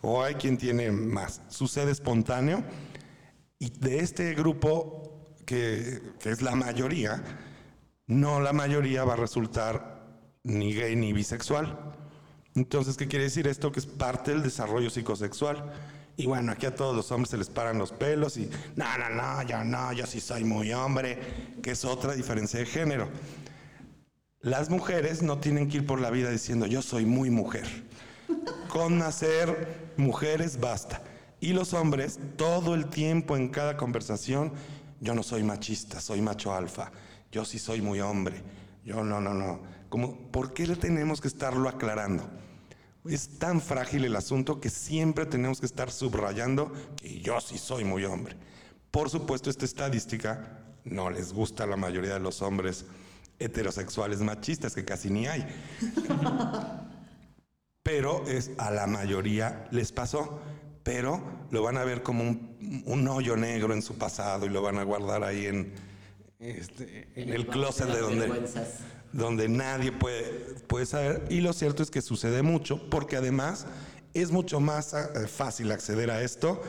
[0.00, 1.42] o hay quien tiene más.
[1.48, 2.62] Sucede espontáneo.
[3.58, 7.22] Y de este grupo, que, que es la mayoría,
[8.06, 10.02] no la mayoría va a resultar
[10.42, 11.94] ni gay ni bisexual.
[12.54, 13.72] Entonces, ¿qué quiere decir esto?
[13.72, 15.72] Que es parte del desarrollo psicosexual.
[16.16, 19.08] Y bueno, aquí a todos los hombres se les paran los pelos y, no, no,
[19.10, 21.18] no, yo no, yo sí soy muy hombre,
[21.62, 23.08] que es otra diferencia de género.
[24.40, 27.66] Las mujeres no tienen que ir por la vida diciendo, yo soy muy mujer.
[28.68, 31.02] Con nacer mujeres basta.
[31.40, 34.52] Y los hombres, todo el tiempo en cada conversación,
[35.00, 36.92] yo no soy machista, soy macho alfa,
[37.32, 38.42] yo sí soy muy hombre,
[38.84, 39.62] yo no, no, no.
[39.88, 42.28] Como, ¿Por qué le tenemos que estarlo aclarando?
[43.04, 47.84] Es tan frágil el asunto que siempre tenemos que estar subrayando que yo sí soy
[47.84, 48.36] muy hombre.
[48.90, 52.84] Por supuesto, esta estadística no les gusta a la mayoría de los hombres
[53.38, 55.46] heterosexuales machistas, que casi ni hay.
[57.82, 60.40] Pero es, a la mayoría les pasó,
[60.84, 64.62] pero lo van a ver como un, un hoyo negro en su pasado y lo
[64.62, 65.72] van a guardar ahí en,
[66.38, 68.48] este, en el closet de donde,
[69.12, 70.24] donde nadie puede,
[70.66, 71.24] puede saber.
[71.30, 73.66] Y lo cierto es que sucede mucho, porque además
[74.14, 76.62] es mucho más eh, fácil acceder a esto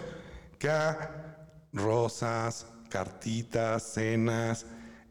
[0.59, 1.37] que a
[1.73, 4.65] rosas, cartitas, cenas,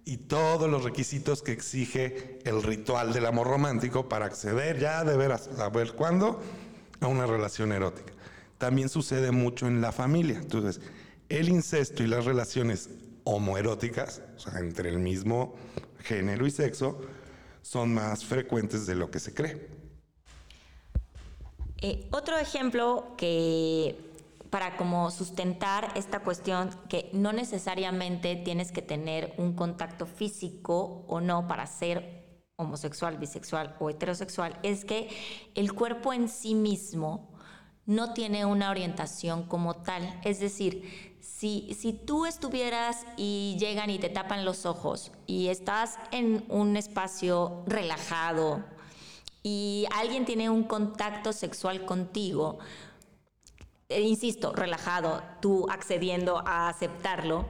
[0.05, 5.17] y todos los requisitos que exige el ritual del amor romántico para acceder ya de
[5.17, 6.41] veras a ver cuándo
[7.01, 8.13] a una relación erótica.
[8.59, 10.39] También sucede mucho en la familia.
[10.39, 10.81] Entonces,
[11.29, 12.91] el incesto y las relaciones
[13.25, 15.55] homoeróticas, o sea, entre el mismo
[16.01, 17.01] género y sexo,
[17.63, 19.69] son más frecuentes de lo que se cree.
[21.79, 24.13] Eh, otro ejemplo que
[24.51, 31.21] para como sustentar esta cuestión que no necesariamente tienes que tener un contacto físico o
[31.21, 32.23] no para ser
[32.57, 35.09] homosexual, bisexual o heterosexual, es que
[35.55, 37.33] el cuerpo en sí mismo
[37.87, 40.21] no tiene una orientación como tal.
[40.23, 41.12] Es decir,
[41.43, 47.65] si, tú estuvieras y llegan y te tapan los ojos y estás en un espacio
[47.67, 48.63] relajado
[49.43, 52.61] y alguien tiene un contacto sexual contigo,
[53.89, 57.49] eh, insisto, relajado, tú accediendo a aceptarlo,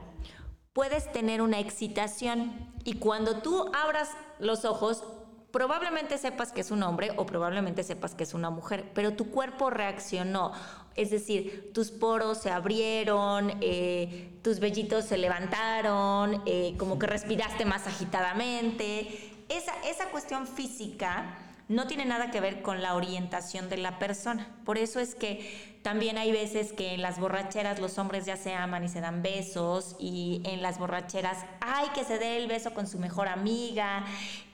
[0.73, 5.03] puedes tener una excitación y cuando tú abras los ojos,
[5.51, 9.29] probablemente sepas que es un hombre o probablemente sepas que es una mujer, pero tu
[9.29, 10.51] cuerpo reaccionó.
[10.95, 17.65] Es decir, tus poros se abrieron, eh, tus vellitos se levantaron, eh, como que respiraste
[17.65, 19.31] más agitadamente.
[19.49, 21.42] Esa, esa cuestión física
[21.73, 24.55] no tiene nada que ver con la orientación de la persona.
[24.63, 28.53] Por eso es que también hay veces que en las borracheras los hombres ya se
[28.53, 32.73] aman y se dan besos y en las borracheras hay que se dé el beso
[32.73, 34.05] con su mejor amiga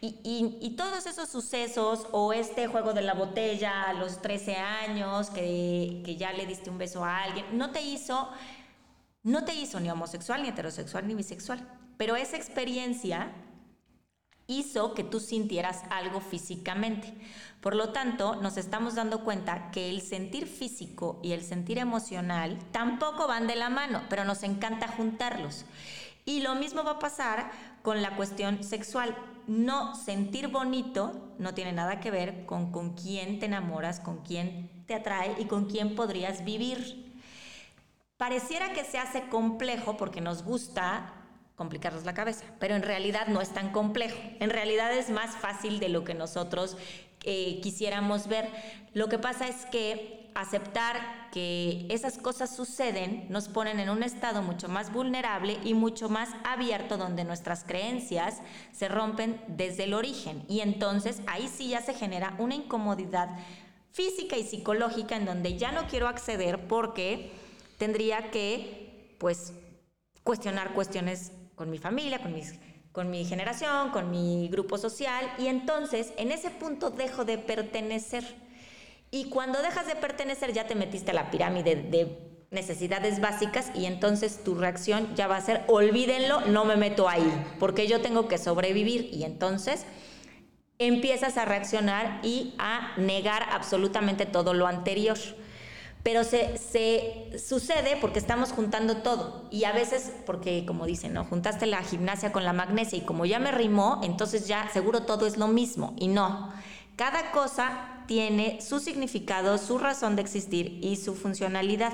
[0.01, 6.01] y, todos esos sucesos o este juego de la botella a los 13 años que,
[6.05, 8.29] que ya le diste un beso a alguien, no te hizo...
[9.21, 11.67] No te hizo ni homosexual, ni heterosexual, ni bisexual.
[11.97, 13.33] Pero esa experiencia
[14.49, 17.13] hizo que tú sintieras algo físicamente.
[17.61, 22.57] Por lo tanto, nos estamos dando cuenta que el sentir físico y el sentir emocional
[22.71, 25.65] tampoco van de la mano, pero nos encanta juntarlos.
[26.25, 27.51] Y lo mismo va a pasar
[27.83, 29.15] con la cuestión sexual.
[29.47, 34.69] No sentir bonito no tiene nada que ver con con quién te enamoras, con quién
[34.85, 37.09] te atrae y con quién podrías vivir.
[38.17, 41.13] Pareciera que se hace complejo porque nos gusta
[41.59, 44.17] complicarnos la cabeza, pero en realidad no es tan complejo.
[44.39, 46.77] En realidad es más fácil de lo que nosotros
[47.25, 48.47] eh, quisiéramos ver.
[48.93, 54.41] Lo que pasa es que aceptar que esas cosas suceden nos ponen en un estado
[54.41, 58.37] mucho más vulnerable y mucho más abierto donde nuestras creencias
[58.71, 60.45] se rompen desde el origen.
[60.47, 63.37] Y entonces ahí sí ya se genera una incomodidad
[63.91, 67.33] física y psicológica en donde ya no quiero acceder porque
[67.77, 69.51] tendría que pues
[70.23, 72.53] cuestionar cuestiones con mi familia, con, mis,
[72.93, 78.23] con mi generación, con mi grupo social, y entonces en ese punto dejo de pertenecer.
[79.11, 82.17] Y cuando dejas de pertenecer ya te metiste a la pirámide de
[82.49, 87.29] necesidades básicas y entonces tu reacción ya va a ser, olvídenlo, no me meto ahí,
[87.59, 89.85] porque yo tengo que sobrevivir y entonces
[90.77, 95.17] empiezas a reaccionar y a negar absolutamente todo lo anterior
[96.03, 101.25] pero se, se, sucede porque estamos juntando todo y a veces porque como dicen, ¿no?
[101.25, 105.27] Juntaste la gimnasia con la magnesia y como ya me rimó, entonces ya seguro todo
[105.27, 106.53] es lo mismo y no.
[106.95, 111.93] Cada cosa tiene su significado, su razón de existir y su funcionalidad.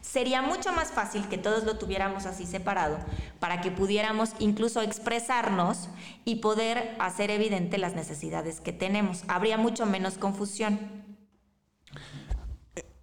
[0.00, 2.98] Sería mucho más fácil que todos lo tuviéramos así separado
[3.40, 5.88] para que pudiéramos incluso expresarnos
[6.24, 9.22] y poder hacer evidente las necesidades que tenemos.
[9.28, 10.78] Habría mucho menos confusión.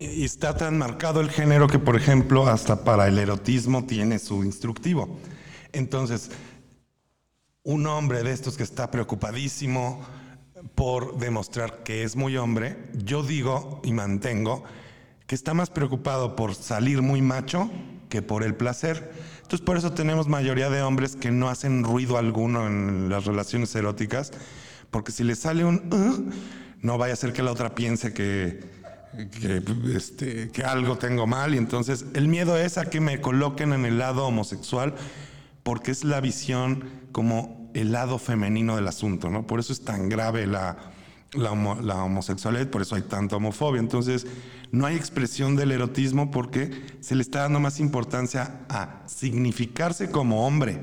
[0.01, 4.43] Y está tan marcado el género que, por ejemplo, hasta para el erotismo tiene su
[4.43, 5.19] instructivo.
[5.73, 6.31] Entonces,
[7.61, 10.01] un hombre de estos que está preocupadísimo
[10.73, 14.63] por demostrar que es muy hombre, yo digo y mantengo
[15.27, 17.69] que está más preocupado por salir muy macho
[18.09, 19.11] que por el placer.
[19.43, 23.75] Entonces, por eso tenemos mayoría de hombres que no hacen ruido alguno en las relaciones
[23.75, 24.31] eróticas,
[24.89, 25.93] porque si le sale un...
[25.93, 26.31] Uh",
[26.81, 28.80] no vaya a ser que la otra piense que
[29.39, 29.63] que,
[29.95, 33.85] este, que algo tengo mal y entonces el miedo es a que me coloquen en
[33.85, 34.95] el lado homosexual
[35.63, 39.47] porque es la visión como el lado femenino del asunto, ¿no?
[39.47, 40.77] Por eso es tan grave la,
[41.33, 43.79] la, la, homosexualidad, por eso hay tanta homofobia.
[43.79, 44.27] Entonces,
[44.71, 50.45] no hay expresión del erotismo porque se le está dando más importancia a significarse como
[50.45, 50.79] hombre.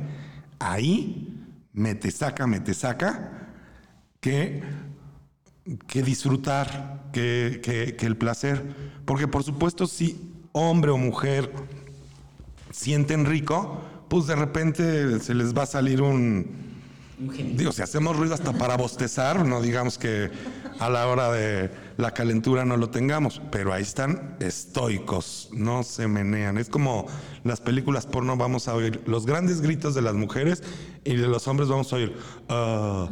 [0.58, 1.34] Ahí,
[1.72, 3.50] me te saca, me te saca,
[4.20, 4.62] que,
[5.86, 8.62] que disfrutar, que, que el placer.
[9.04, 10.20] Porque, por supuesto, si
[10.52, 11.52] hombre o mujer
[12.70, 16.68] sienten rico, pues de repente se les va a salir un
[17.18, 20.30] Digo, si hacemos ruido hasta para bostezar, no digamos que
[20.78, 26.06] a la hora de la calentura no lo tengamos, pero ahí están estoicos, no se
[26.06, 26.58] menean.
[26.58, 27.06] Es como
[27.42, 30.62] las películas porno, vamos a oír los grandes gritos de las mujeres
[31.04, 32.16] y de los hombres vamos a oír.
[32.48, 33.08] Uh, uh,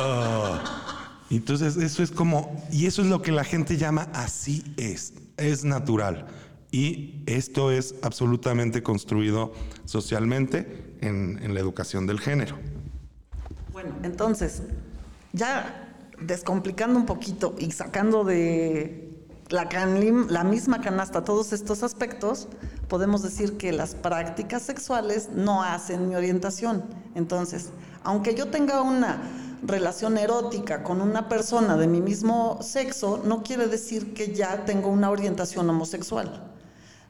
[0.00, 0.95] uh".
[1.30, 5.64] Entonces, eso es como, y eso es lo que la gente llama así es, es
[5.64, 6.26] natural.
[6.70, 9.52] Y esto es absolutamente construido
[9.84, 12.56] socialmente en, la educación del género.
[13.72, 14.62] Bueno, entonces,
[15.32, 19.10] ya descomplicando un poquito y sacando de
[19.48, 19.68] la,
[20.28, 22.48] la misma canasta todos estos aspectos,
[22.88, 26.84] podemos decir que las prácticas sexuales no hacen mi orientación.
[27.14, 27.70] Entonces,
[28.02, 33.66] aunque yo tenga una relación erótica con una persona de mi mismo sexo, no quiere
[33.66, 36.52] decir que ya tengo una orientación homosexual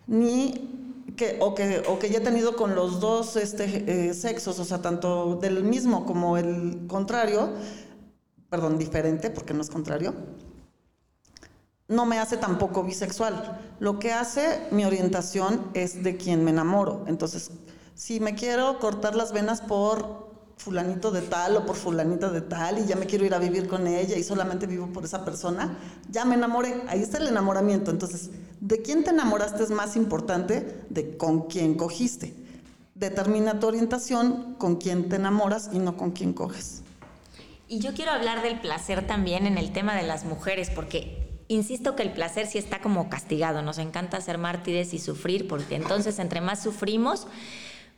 [0.07, 0.77] ni
[1.17, 4.65] que o, que, o que ya he tenido con los dos este, eh, sexos, o
[4.65, 7.51] sea, tanto del mismo como el contrario,
[8.51, 10.15] perdón, diferente, porque no es contrario,
[11.89, 13.61] no me hace tampoco bisexual.
[13.79, 17.05] Lo que hace mi orientación es de quien me enamoro.
[17.07, 17.51] Entonces,
[17.95, 20.26] si me quiero cortar las venas por
[20.57, 23.69] fulanito de tal o por fulanita de tal y ya me quiero ir a vivir
[23.69, 25.79] con ella y solamente vivo por esa persona,
[26.11, 27.91] ya me enamoré, ahí está el enamoramiento.
[27.91, 28.31] Entonces,
[28.61, 32.35] ¿de quién te enamoraste es más importante de con quién cogiste?
[32.95, 36.83] Determina tu orientación con quién te enamoras y no con quién coges.
[37.69, 41.95] Y yo quiero hablar del placer también en el tema de las mujeres, porque insisto
[41.97, 46.19] que el placer sí está como castigado, nos encanta ser mártires y sufrir, porque entonces
[46.19, 47.27] entre más sufrimos,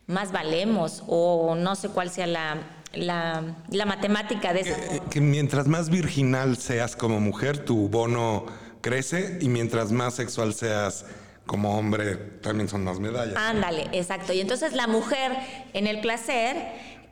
[0.09, 2.56] más valemos o no sé cuál sea la,
[2.94, 4.74] la, matemática de eso.
[4.90, 8.46] Eh, que, mientras más virginal seas como mujer, tu bono
[8.80, 11.04] crece y mientras más sexual seas
[11.46, 13.36] como hombre, también son más medallas.
[13.36, 14.32] Ándale, exacto.
[14.32, 15.32] Y entonces la mujer
[15.74, 16.56] en el placer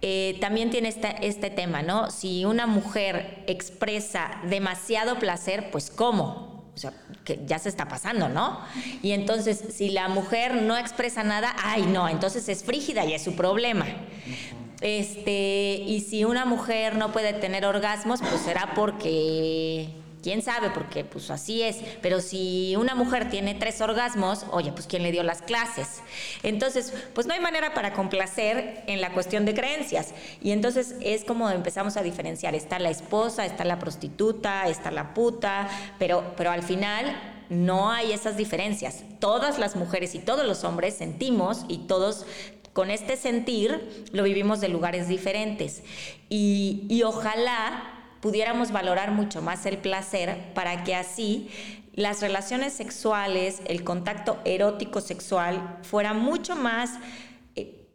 [0.03, 2.11] eh, también tiene este, este tema, ¿no?
[2.11, 6.56] Si una mujer expresa demasiado placer, pues ¿cómo?
[6.77, 6.93] O sea,
[7.25, 8.61] que ya se está pasando, ¿no?
[9.03, 13.25] Y entonces, si la mujer no expresa nada, ay, no, entonces es frígida y es
[13.25, 13.87] su problema.
[14.83, 19.89] Este, y si una mujer no puede tener orgasmos, pues será porque
[20.27, 21.77] quién sabe, porque pues así es.
[22.03, 26.03] Pero si una mujer tiene tres orgasmos, oye, pues quién le dio las clases.
[26.43, 30.15] Entonces, pues no hay manera para complacer en la cuestión de creencias.
[30.43, 32.57] Y entonces es como empezamos a diferenciar.
[32.57, 35.69] Está la esposa, está la prostituta, está la puta,
[36.01, 39.05] pero, pero al final no hay esas diferencias.
[39.21, 42.27] Todas las mujeres y todos los hombres sentimos y todos
[42.73, 45.85] con este sentir lo vivimos de lugares diferentes.
[46.29, 47.96] Y, y ojalá
[48.27, 51.49] pudiéramos valorar mucho más el placer para que así
[51.93, 56.91] las relaciones sexuales, el contacto erótico sexual fuera mucho más
[57.55, 57.87] eh,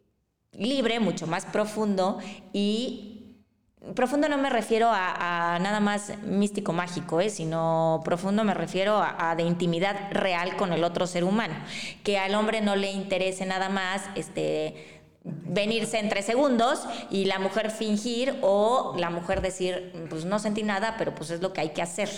[0.54, 2.20] libre, mucho más profundo
[2.54, 3.42] y
[3.94, 7.30] profundo no me refiero a, nada más místico mágico, ¿eh?
[7.30, 11.56] sino profundo me refiero a, a, de intimidad real con el otro ser humano,
[12.06, 17.40] que al hombre no le interese nada más este venirse en tres segundos y la
[17.40, 21.62] mujer fingir o la mujer decir, pues no sentí nada, pero pues es lo que
[21.62, 22.10] hay que hacer.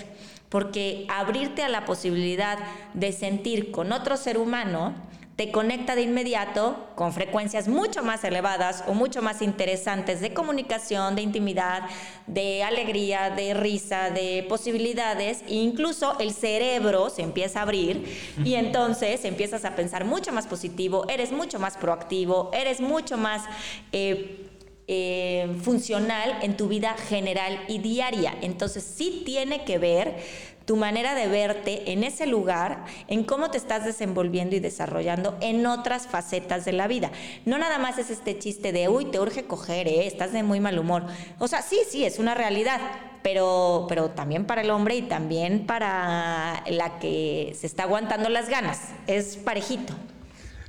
[0.50, 2.60] Porque abrirte a la posibilidad
[2.94, 4.94] de sentir con otro ser humano
[5.36, 11.16] te conecta de inmediato con frecuencias mucho más elevadas o mucho más interesantes de comunicación,
[11.16, 11.84] de intimidad,
[12.28, 15.42] de alegría, de risa, de posibilidades.
[15.48, 18.06] E incluso el cerebro se empieza a abrir
[18.44, 23.44] y entonces empiezas a pensar mucho más positivo, eres mucho más proactivo, eres mucho más...
[23.92, 24.50] Eh,
[24.86, 28.36] eh, funcional en tu vida general y diaria.
[28.42, 30.18] Entonces sí tiene que ver
[30.66, 35.66] tu manera de verte en ese lugar, en cómo te estás desenvolviendo y desarrollando en
[35.66, 37.12] otras facetas de la vida.
[37.46, 40.08] No nada más es este chiste de, uy, te urge coger, ¿eh?
[40.08, 41.04] estás de muy mal humor.
[41.40, 42.80] O sea, sí, sí, es una realidad,
[43.24, 48.50] pero, pero también para el hombre y también para la que se está aguantando las
[48.50, 48.80] ganas.
[49.08, 49.94] Es parejito.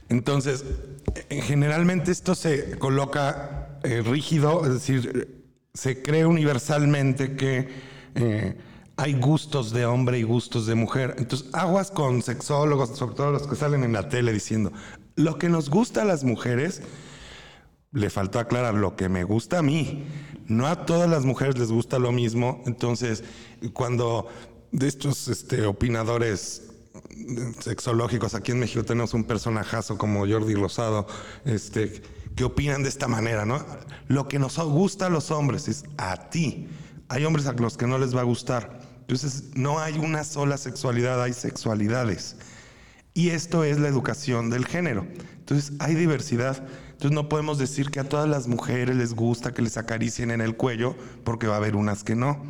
[0.09, 0.65] Entonces,
[1.31, 7.69] eh, generalmente esto se coloca eh, rígido, es decir, se cree universalmente que...
[8.17, 8.57] Eh,
[8.97, 11.17] hay gustos de hombre y gustos de mujer.
[11.19, 14.73] Entonces, aguas con sexólogos, sobre todo los que salen en la tele diciendo,
[15.17, 16.83] lo que nos gusta a las mujeres,
[17.93, 20.05] le faltó aclarar lo que me gusta a mí.
[20.47, 22.63] No a todas las mujeres les gusta lo mismo.
[22.67, 23.25] Entonces,
[23.73, 24.29] cuando
[24.73, 26.63] de estos este, opinadores
[27.61, 31.07] sexológicos, aquí en México tenemos un personajazo como Jordi Rosado,
[31.45, 32.03] este,
[32.35, 33.65] que opinan de esta manera, ¿no?
[34.09, 36.69] Lo que nos gusta a los hombres es a ti.
[37.09, 38.81] Hay hombres a los que no les va a gustar.
[39.05, 42.37] Entonces, no hay una sola sexualidad, hay sexualidades.
[43.13, 45.07] Y esto es la educación del género.
[45.39, 46.67] Entonces, hay diversidad.
[46.93, 50.41] Entonces, no podemos decir que a todas las mujeres les gusta que les acaricien en
[50.41, 52.43] el cuello, porque va a haber unas que no.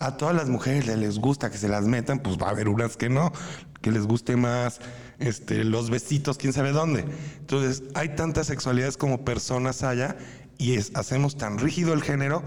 [0.00, 2.96] A todas las mujeres les gusta que se las metan, pues va a haber unas
[2.96, 3.32] que no,
[3.80, 4.80] que les guste más
[5.20, 7.04] este, los besitos, quién sabe dónde.
[7.38, 10.16] Entonces, hay tantas sexualidades como personas haya
[10.58, 12.42] y es, hacemos tan rígido el género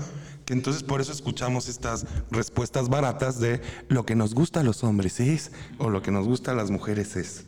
[0.47, 4.81] que entonces por eso escuchamos estas respuestas baratas de lo que nos gusta a los
[4.81, 7.43] hombres es o lo que nos gusta a las mujeres es.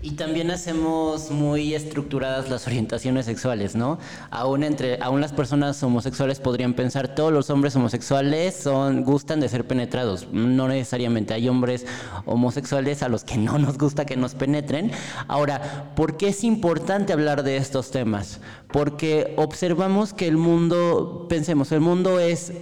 [0.00, 3.98] Y también hacemos muy estructuradas las orientaciones sexuales, ¿no?
[4.30, 9.48] Aún entre, aún las personas homosexuales podrían pensar todos los hombres homosexuales son gustan de
[9.48, 10.28] ser penetrados.
[10.30, 11.84] No necesariamente hay hombres
[12.26, 14.92] homosexuales a los que no nos gusta que nos penetren.
[15.26, 18.38] Ahora, ¿por qué es importante hablar de estos temas?
[18.68, 22.52] Porque observamos que el mundo, pensemos, el mundo es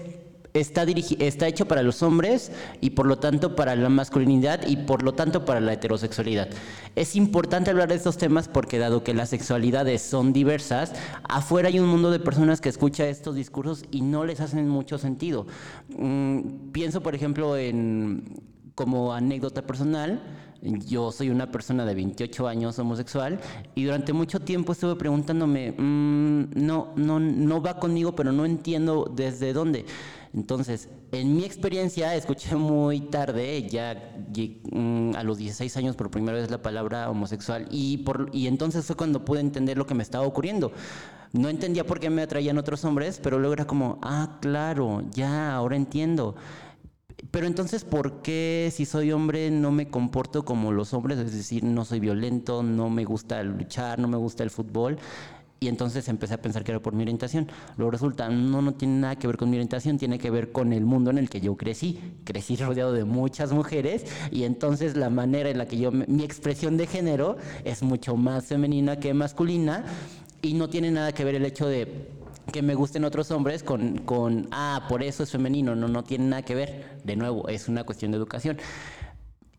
[0.60, 0.84] está,
[1.18, 5.14] está hecho para los hombres y por lo tanto para la masculinidad y por lo
[5.14, 6.48] tanto para la heterosexualidad.
[6.94, 10.92] Es importante hablar de estos temas porque dado que las sexualidades son diversas,
[11.28, 14.98] afuera hay un mundo de personas que escucha estos discursos y no les hacen mucho
[14.98, 15.46] sentido.
[15.96, 18.24] Mm, pienso por ejemplo en
[18.74, 20.22] como anécdota personal,
[20.62, 23.40] yo soy una persona de 28 años homosexual
[23.74, 29.10] y durante mucho tiempo estuve preguntándome, mm, no, no, no va conmigo, pero no entiendo
[29.14, 29.86] desde dónde.
[30.34, 34.16] Entonces, en mi experiencia, escuché muy tarde, ya
[34.70, 38.84] mm, a los 16 años por primera vez la palabra homosexual y, por, y entonces
[38.84, 40.72] fue cuando pude entender lo que me estaba ocurriendo.
[41.32, 45.54] No entendía por qué me atraían otros hombres, pero luego era como, ah, claro, ya,
[45.54, 46.34] ahora entiendo.
[47.30, 51.18] Pero entonces, ¿por qué si soy hombre no me comporto como los hombres?
[51.18, 54.98] Es decir, no soy violento, no me gusta luchar, no me gusta el fútbol.
[55.58, 57.48] Y entonces empecé a pensar que era por mi orientación.
[57.78, 60.74] Luego resulta, no, no tiene nada que ver con mi orientación, tiene que ver con
[60.74, 61.98] el mundo en el que yo crecí.
[62.24, 66.76] Crecí rodeado de muchas mujeres y entonces la manera en la que yo, mi expresión
[66.76, 69.86] de género es mucho más femenina que masculina
[70.42, 72.10] y no tiene nada que ver el hecho de
[72.52, 76.26] que me gusten otros hombres con, con, ah, por eso es femenino, no, no tiene
[76.26, 76.98] nada que ver.
[77.04, 78.58] De nuevo, es una cuestión de educación.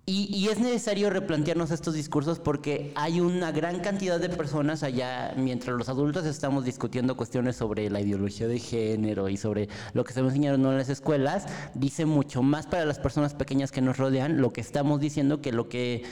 [0.10, 5.76] Y, es necesario replantearnos estos discursos porque hay una gran cantidad de personas allá, mientras
[5.76, 10.22] los adultos estamos discutiendo cuestiones sobre la ideología de género y sobre lo que se
[10.22, 14.40] nos enseñaron en las escuelas, dice mucho más para las personas pequeñas que nos rodean
[14.40, 16.04] lo que estamos diciendo que lo que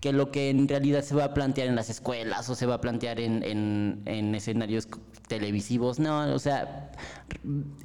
[0.00, 2.76] que lo que en realidad se va a plantear en las escuelas o se va
[2.76, 4.88] a plantear en, en, en, escenarios
[5.28, 5.98] televisivos.
[5.98, 6.92] No, o sea,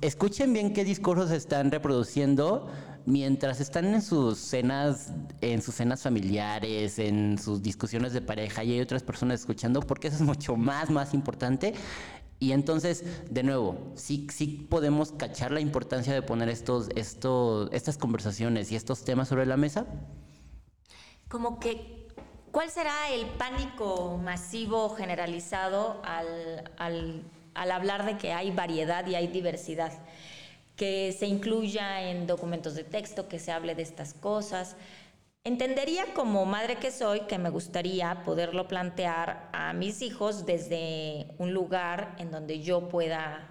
[0.01, 2.69] escuchen bien qué discursos están reproduciendo
[3.05, 5.11] mientras están en sus cenas,
[5.41, 10.07] en sus cenas familiares, en sus discusiones de pareja y hay otras personas escuchando, porque
[10.07, 11.73] eso es mucho más, más importante.
[12.39, 17.97] Y entonces, de nuevo, sí, sí podemos cachar la importancia de poner estos, estos, estas
[17.97, 19.85] conversaciones y estos temas sobre la mesa.
[21.29, 22.04] Como que,
[22.55, 27.21] ¿cuál será el pánico masivo generalizado al,
[27.53, 29.91] hablar de que hay variedad y hay diversidad?
[30.77, 34.75] que se incluya en documentos de texto, que se hable de estas cosas.
[35.43, 41.53] Entendería como madre que soy que me gustaría poderlo plantear a mis hijos desde un
[41.53, 43.49] lugar en donde yo pueda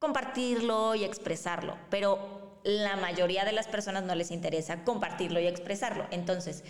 [0.00, 6.06] compartirlo y expresarlo, pero la mayoría de las personas no les interesa compartirlo y expresarlo.
[6.10, 6.64] Entonces,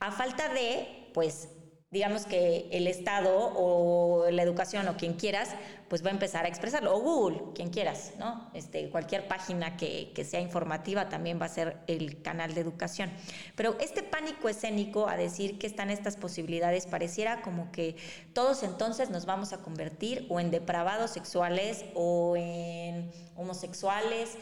[0.00, 1.48] a falta de, pues,
[1.90, 5.50] digamos que el Estado o la educación o quien quieras,
[5.88, 6.94] pues va a empezar a expresarlo.
[6.94, 8.50] O Google, quien quieras, ¿no?
[8.54, 13.10] Este, cualquier página que, que, sea informativa también va a ser el canal de educación.
[13.54, 17.96] Pero este pánico escénico a decir que están estas posibilidades pareciera como que
[18.32, 24.36] todos entonces nos vamos a convertir o en depravados sexuales o en homosexuales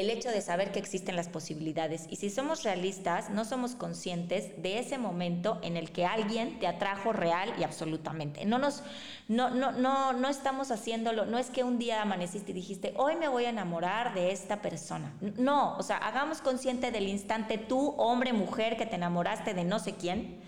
[0.00, 2.06] el hecho de saber que existen las posibilidades.
[2.08, 6.66] Y si somos realistas, no somos conscientes de ese momento en el que alguien te
[6.66, 8.44] atrajo real y absolutamente.
[8.44, 8.82] No nos,
[9.28, 13.16] no, no, no, no estamos haciéndolo, no es que un día amaneciste y dijiste, hoy
[13.16, 15.14] me voy a enamorar de esta persona.
[15.20, 19.78] No, o sea, hagamos consciente del instante tú, hombre, mujer, que te enamoraste de no
[19.78, 20.40] sé quién.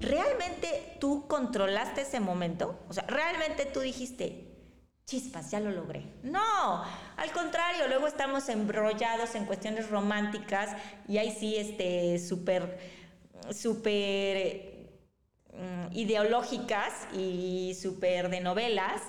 [0.00, 2.78] ¿Realmente tú controlaste ese momento?
[2.88, 4.51] O sea, ¿realmente tú dijiste,
[5.06, 6.04] chispas, ya lo logré.
[6.22, 6.84] No,
[7.16, 10.70] al contrario, luego estamos embrollados en cuestiones románticas
[11.08, 12.78] y ahí sí, este, súper,
[13.52, 14.88] súper
[15.52, 19.02] mm, ideológicas y súper de novelas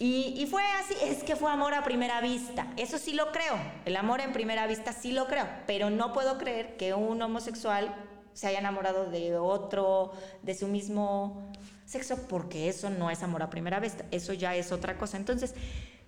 [0.00, 2.72] Y, y fue así, es que fue amor a primera vista.
[2.76, 3.56] Eso sí lo creo.
[3.84, 5.48] El amor en primera vista sí lo creo.
[5.66, 7.92] Pero no puedo creer que un homosexual
[8.32, 10.12] se haya enamorado de otro,
[10.42, 11.50] de su mismo
[11.88, 14.04] sexo, porque eso no es amor a primera vista.
[14.10, 15.16] Eso ya es otra cosa.
[15.16, 15.54] Entonces,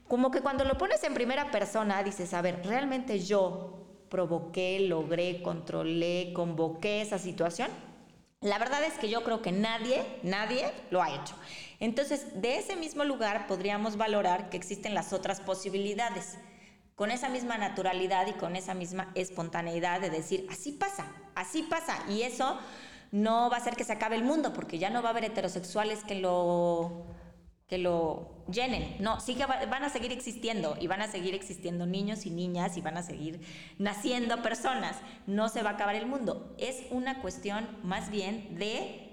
[0.07, 5.43] como que cuando lo pones en primera persona, dices, a ver, ¿realmente yo provoqué, logré,
[5.43, 7.71] controlé, convoqué esa situación?
[8.43, 11.35] La verdad es que yo creo que nadie, nadie lo ha hecho.
[11.79, 16.37] Entonces, de ese mismo lugar podríamos valorar que existen las otras posibilidades,
[16.95, 21.99] con esa misma naturalidad y con esa misma espontaneidad de decir, así pasa, así pasa,
[22.11, 22.59] y eso
[23.13, 25.25] no va a hacer que se acabe el mundo, porque ya no va a haber
[25.25, 27.07] heterosexuales que lo
[27.71, 28.97] que lo llenen.
[28.99, 32.81] No, sí van a seguir existiendo y van a seguir existiendo niños y niñas y
[32.81, 33.41] van a seguir
[33.79, 34.97] naciendo personas.
[35.29, 36.53] No se va a acabar el mundo.
[36.59, 39.07] Es una cuestión más bien de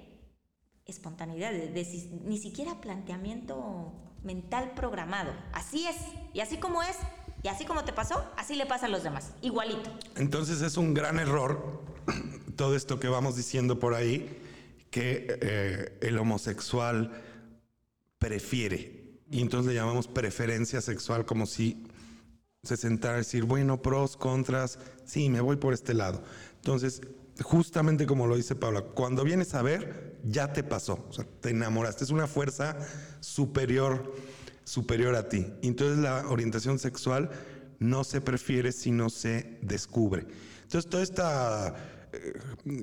[0.88, 3.94] espontaneidad, de, ni siquiera planteamiento
[4.24, 5.34] mental programado.
[5.54, 5.98] Así es.
[6.34, 6.98] Y así como es,
[7.44, 9.34] y así como te pasó, así le pasa a los demás.
[9.44, 9.92] Igualito.
[10.16, 11.84] Entonces es un gran error
[12.58, 14.38] todo esto que vamos diciendo por ahí,
[14.92, 17.24] que eh, el homosexual
[18.20, 19.22] prefiere.
[19.30, 21.86] Y entonces le llamamos preferencia sexual, como si
[22.64, 26.22] se sentara a decir, bueno, pros, contras, sí, me voy por este lado.
[26.56, 27.02] Entonces,
[27.42, 31.52] justamente como lo dice Paula, cuando vienes a ver, ya te pasó, o sea, te
[31.52, 32.78] enamoraste, es una fuerza
[33.20, 34.14] superior,
[34.64, 35.46] superior a ti.
[35.62, 37.30] Entonces la orientación sexual
[37.80, 40.26] no se prefiere, sino se descubre.
[40.64, 41.97] Entonces toda esta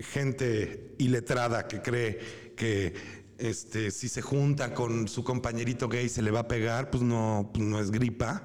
[0.03, 2.95] gente iletrada que cree que
[3.39, 7.51] este, si se junta con su compañerito gay se le va a pegar, pues no,
[7.53, 8.43] pues no es gripa,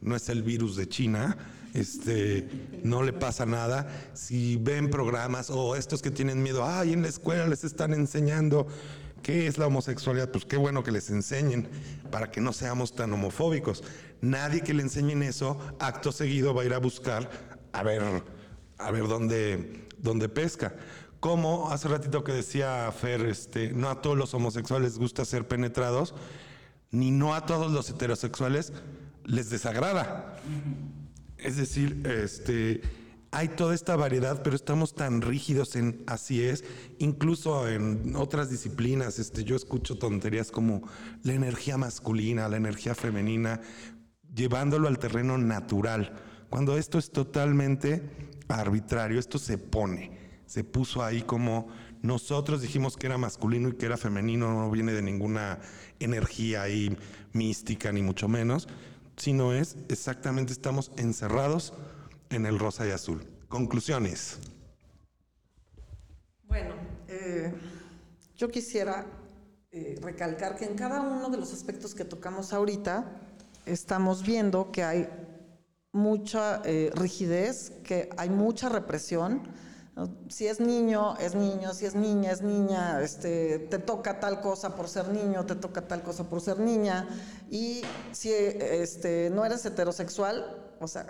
[0.00, 1.36] no es el virus de China,
[1.74, 2.48] este,
[2.82, 4.10] no le pasa nada.
[4.14, 8.66] Si ven programas o estos que tienen miedo, ay, en la escuela les están enseñando
[9.22, 11.68] qué es la homosexualidad, pues qué bueno que les enseñen
[12.10, 13.84] para que no seamos tan homofóbicos.
[14.20, 17.30] Nadie que le enseñen eso, acto seguido va a ir a buscar
[17.72, 18.02] a ver,
[18.78, 20.74] a ver dónde, dónde pesca.
[21.20, 25.46] Como hace ratito que decía Fer, este, no a todos los homosexuales les gusta ser
[25.46, 26.14] penetrados,
[26.90, 28.72] ni no a todos los heterosexuales
[29.24, 30.36] les desagrada.
[31.36, 32.80] Es decir, este,
[33.32, 36.64] hay toda esta variedad, pero estamos tan rígidos en así es.
[36.98, 40.82] Incluso en otras disciplinas, este, yo escucho tonterías como
[41.22, 43.60] la energía masculina, la energía femenina,
[44.34, 46.14] llevándolo al terreno natural.
[46.48, 48.02] Cuando esto es totalmente
[48.50, 50.20] arbitrario, esto se pone
[50.50, 51.68] se puso ahí como
[52.02, 55.60] nosotros dijimos que era masculino y que era femenino, no viene de ninguna
[56.00, 56.98] energía ahí
[57.32, 58.66] mística, ni mucho menos,
[59.16, 61.72] sino es exactamente estamos encerrados
[62.30, 63.24] en el rosa y azul.
[63.46, 64.40] Conclusiones.
[66.48, 66.74] Bueno,
[67.06, 67.54] eh,
[68.36, 69.06] yo quisiera
[69.70, 73.04] eh, recalcar que en cada uno de los aspectos que tocamos ahorita
[73.66, 75.08] estamos viendo que hay
[75.92, 79.42] mucha eh, rigidez, que hay mucha represión,
[80.28, 84.74] si es niño, es niño, si es niña, es niña, este, te toca tal cosa
[84.74, 87.08] por ser niño, te toca tal cosa por ser niña.
[87.50, 87.82] Y
[88.12, 91.06] si este, no eres heterosexual, o sea,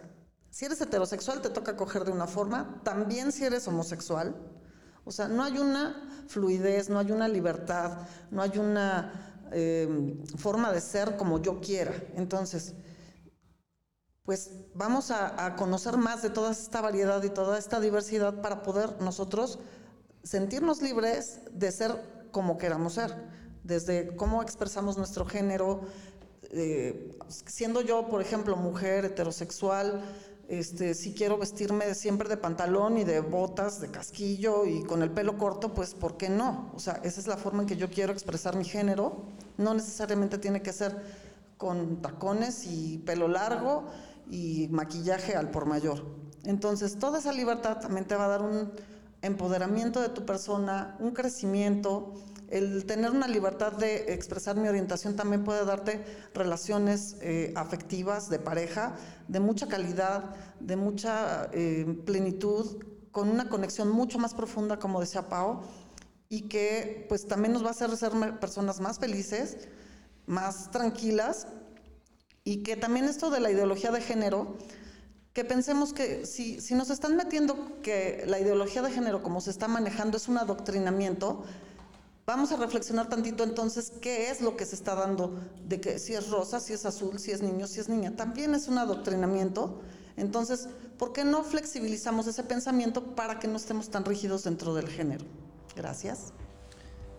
[0.50, 4.34] si eres heterosexual te toca coger de una forma, también si eres homosexual.
[5.04, 7.98] O sea, no hay una fluidez, no hay una libertad,
[8.30, 11.94] no hay una eh, forma de ser como yo quiera.
[12.16, 12.74] Entonces,
[14.24, 19.00] pues vamos a, conocer más de toda esta variedad y toda esta diversidad para poder
[19.00, 19.58] nosotros
[20.22, 23.14] sentirnos libres de ser como queramos ser,
[23.64, 25.80] desde cómo expresamos nuestro género,
[26.52, 30.02] eh, siendo yo, por ejemplo, mujer heterosexual,
[30.50, 35.12] este, si quiero vestirme siempre de pantalón y de botas, de casquillo y con el
[35.12, 36.72] pelo corto, pues ¿por qué no?
[36.74, 39.26] O sea, esa es la forma en que yo quiero expresar mi género.
[39.58, 40.96] No necesariamente tiene que ser
[41.56, 43.84] con tacones y pelo largo
[44.30, 46.04] y maquillaje al por mayor.
[46.44, 48.72] Entonces, toda esa libertad también te va a dar un
[49.22, 52.14] empoderamiento de tu persona, un crecimiento.
[52.48, 56.02] El tener una libertad de expresar mi orientación también puede darte
[56.32, 58.94] relaciones eh, afectivas de pareja,
[59.28, 65.28] de mucha calidad, de mucha eh, plenitud, con una conexión mucho más profunda, como decía
[65.28, 65.60] Pau,
[66.28, 69.68] y que pues también nos va a hacer ser personas más felices,
[70.26, 71.48] más tranquilas
[72.50, 74.56] y que también esto de la ideología de género,
[75.32, 79.50] que pensemos que si, si nos están metiendo que la ideología de género como se
[79.50, 81.44] está manejando es un adoctrinamiento,
[82.26, 86.14] vamos a reflexionar tantito entonces qué es lo que se está dando, de que si
[86.14, 89.80] es rosa, si es azul, si es niño, si es niña, también es un adoctrinamiento.
[90.16, 90.66] Entonces,
[90.98, 95.24] ¿por qué no flexibilizamos ese pensamiento para que no estemos tan rígidos dentro del género?
[95.76, 96.32] Gracias.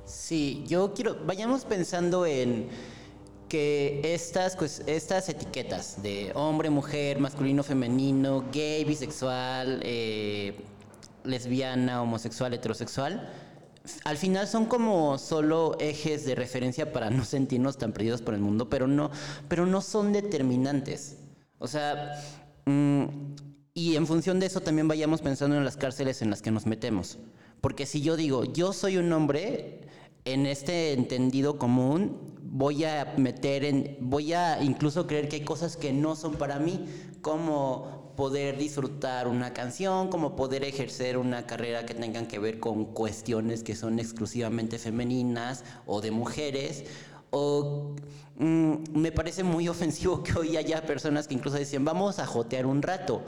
[0.03, 2.67] Sí, yo quiero, vayamos pensando en
[3.51, 10.55] que estas, pues, estas etiquetas de hombre, mujer, masculino, femenino, gay, bisexual, eh,
[11.25, 13.29] lesbiana, homosexual, heterosexual,
[14.05, 18.39] al final son como solo ejes de referencia para no sentirnos tan perdidos por el
[18.39, 19.11] mundo, pero no,
[19.49, 21.17] pero no son determinantes.
[21.59, 22.23] O sea,
[22.63, 23.03] mm,
[23.73, 26.65] y en función de eso también vayamos pensando en las cárceles en las que nos
[26.65, 27.19] metemos.
[27.59, 29.81] Porque si yo digo, yo soy un hombre,
[30.25, 35.77] en este entendido común, voy a meter en, voy a incluso creer que hay cosas
[35.77, 36.85] que no son para mí,
[37.21, 42.85] como poder disfrutar una canción, como poder ejercer una carrera que tengan que ver con
[42.85, 46.83] cuestiones que son exclusivamente femeninas o de mujeres,
[47.31, 47.95] o
[48.37, 52.65] mm, me parece muy ofensivo que hoy haya personas que incluso decían, vamos a jotear
[52.65, 53.23] un rato.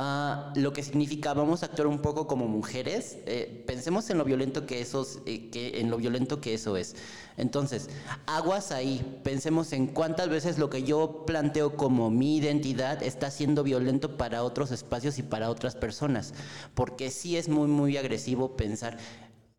[0.00, 3.18] Ah, lo que significa vamos a actuar un poco como mujeres.
[3.26, 6.94] Eh, pensemos en lo violento que eso, eh, que, en lo violento que eso es.
[7.36, 7.90] Entonces,
[8.26, 9.20] aguas ahí.
[9.24, 14.44] Pensemos en cuántas veces lo que yo planteo como mi identidad está siendo violento para
[14.44, 16.32] otros espacios y para otras personas.
[16.76, 18.98] Porque sí es muy, muy agresivo pensar,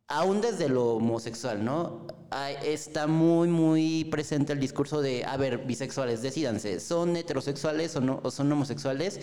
[0.08, 2.08] aún desde lo homosexual, ¿no?
[2.64, 8.20] está muy, muy presente el discurso de, a ver, bisexuales, decidanse, ¿son heterosexuales o, no,
[8.22, 9.20] o son homosexuales?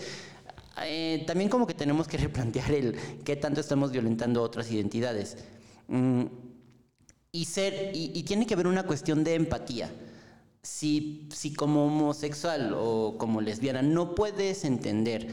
[0.83, 5.37] Eh, también como que tenemos que replantear el qué tanto estamos violentando otras identidades.
[5.87, 6.25] Mm,
[7.31, 9.91] y, ser, y, tiene que haber una cuestión de empatía.
[10.61, 15.27] Si, si como homosexual o como lesbiana no puedes entender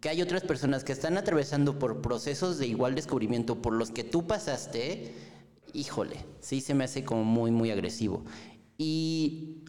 [0.00, 4.04] que hay otras personas que están atravesando por procesos de igual descubrimiento por los que
[4.04, 5.14] tú pasaste,
[5.74, 8.24] híjole, sí se me hace como muy, muy agresivo.
[8.78, 9.59] Y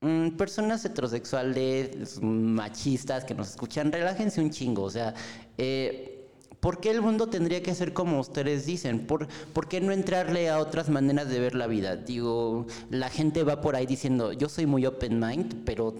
[0.00, 4.84] Mm, personas heterosexuales, machistas que nos escuchan, relájense un chingo.
[4.84, 5.14] O sea,
[5.56, 6.28] eh,
[6.60, 9.06] ¿por qué el mundo tendría que ser como ustedes dicen?
[9.08, 11.96] ¿Por, ¿Por qué no entrarle a otras maneras de ver la vida?
[11.96, 15.94] Digo, la gente va por ahí diciendo, yo soy muy open mind, pero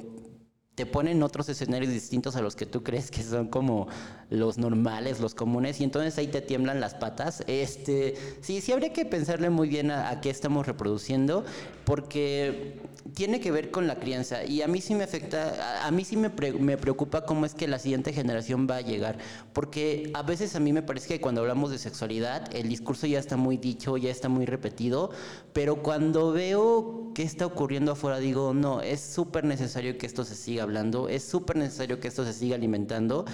[0.78, 3.88] te ponen otros escenarios distintos a los que tú crees que son como
[4.30, 7.42] los normales, los comunes, y entonces ahí te tiemblan las patas.
[7.48, 11.44] Este, sí, sí habría que pensarle muy bien a qué estamos reproduciendo,
[11.84, 12.78] porque
[13.14, 16.16] tiene que ver con la crianza y a mí sí me afecta, a mí sí
[16.16, 19.18] me, me, preocupa cómo es que la siguiente generación va a llegar,
[19.52, 23.18] porque a veces a mí me parece que cuando hablamos de sexualidad el discurso ya
[23.18, 25.10] está muy dicho, ya está muy repetido,
[25.52, 30.34] pero cuando veo qué está ocurriendo afuera digo, no, es súper necesario que esto se
[30.34, 33.24] siga hablando, es súper necesario que esto se siga alimentando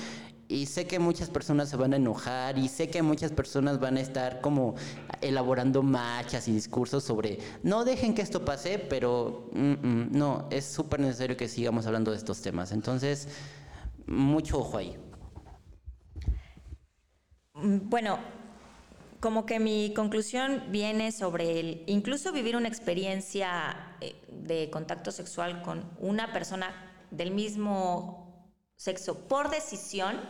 [0.49, 3.97] y sé que muchas personas se van a enojar y sé que muchas personas van
[3.97, 4.75] a estar como
[5.21, 10.65] elaborando marchas y discursos sobre no dejen que esto pase, pero mm, mm, no, es
[10.65, 12.73] súper necesario que sigamos hablando de estos temas.
[12.73, 13.29] Entonces,
[14.07, 14.97] mucho ojo ahí.
[17.55, 18.19] Mm, bueno,
[19.21, 25.63] como que mi conclusión viene sobre el incluso vivir una experiencia eh, de contacto sexual
[25.63, 28.25] con una persona del mismo
[28.77, 30.21] sexo por decisión.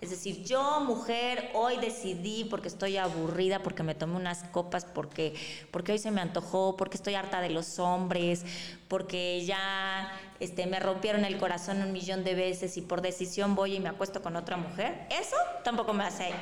[0.00, 5.34] Es decir, yo mujer hoy decidí porque estoy aburrida, porque me tomé unas copas, porque,
[5.70, 8.44] porque hoy se me antojó, porque estoy harta de los hombres,
[8.88, 13.76] porque ya este, me rompieron el corazón un millón de veces y por decisión voy
[13.76, 15.06] y me acuesto con otra mujer.
[15.10, 16.32] Eso tampoco me hace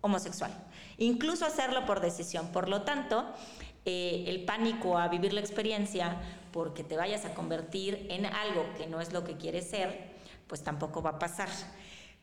[0.00, 0.52] homosexual.
[0.98, 2.48] Incluso hacerlo por decisión.
[2.52, 3.26] Por lo tanto,
[3.84, 6.20] eh, el pánico a vivir la experiencia
[6.52, 10.12] porque te vayas a convertir en algo que no es lo que quieres ser,
[10.46, 11.48] pues tampoco va a pasar.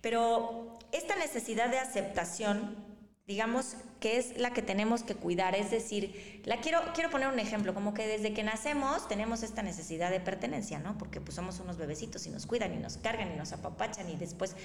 [0.02, 2.90] Pero esta necesidad de aceptación
[3.30, 7.40] digamos que es la que tenemos que cuidar, es decir, la quiero quiero poner un
[7.40, 10.98] ejemplo, como que desde que nacemos tenemos esta necesidad de pertenencia, ¿no?
[10.98, 14.16] Porque pues somos unos bebecitos y nos cuidan y nos cargan y nos apapachan y
[14.16, 14.56] después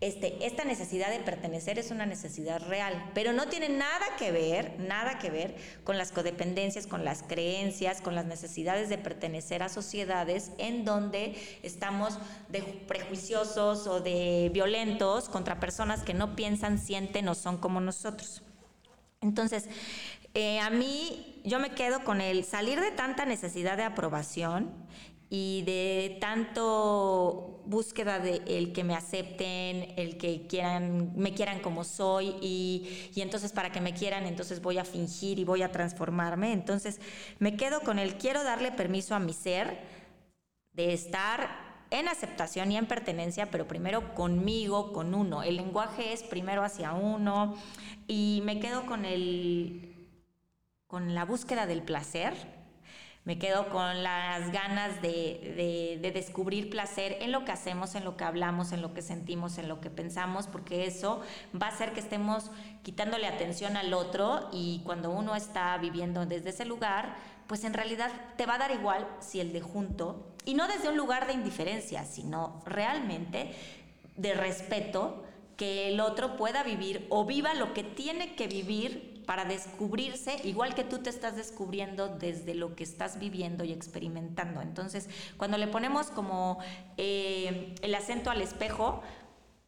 [0.00, 4.78] este esta necesidad de pertenecer es una necesidad real, pero no tiene nada que ver,
[4.78, 9.68] nada que ver con las codependencias, con las creencias, con las necesidades de pertenecer a
[9.68, 12.18] sociedades en donde estamos
[12.48, 18.42] de prejuiciosos o de violentos contra personas que no piensan, sienten o son como nosotros
[19.20, 19.68] entonces,
[20.34, 24.70] eh, a mí yo me quedo con el salir de tanta necesidad de aprobación
[25.28, 31.82] y de tanto búsqueda de el que me acepten, el que quieran, me quieran como
[31.82, 35.72] soy y, y, entonces para que me quieran, entonces voy a fingir y voy a
[35.72, 36.52] transformarme.
[36.52, 37.00] Entonces
[37.38, 39.80] me quedo con el quiero darle permiso a mi ser
[40.74, 45.42] de estar en aceptación y en pertenencia, pero primero conmigo, con uno.
[45.42, 47.54] El lenguaje es primero hacia uno
[48.06, 49.92] y me quedo con el
[50.86, 52.34] con la búsqueda del placer.
[53.24, 58.16] Me quedo con las ganas de, de, descubrir placer en lo que hacemos, en lo
[58.16, 61.22] que hablamos, en lo que sentimos, en lo que pensamos, porque eso
[61.60, 62.52] va a hacer que estemos
[62.84, 67.16] quitándole atención al otro y cuando uno está viviendo desde ese lugar,
[67.48, 70.88] pues en realidad te va a dar igual si el de junto, y no desde
[70.88, 73.54] un lugar de indiferencia, sino realmente
[74.16, 75.24] de respeto,
[75.58, 80.74] que el otro pueda vivir o viva lo que tiene que vivir para descubrirse, igual
[80.74, 84.60] que tú te estás descubriendo desde lo que estás viviendo y experimentando.
[84.60, 86.58] Entonces, cuando le ponemos como
[86.96, 89.02] eh, el acento al espejo,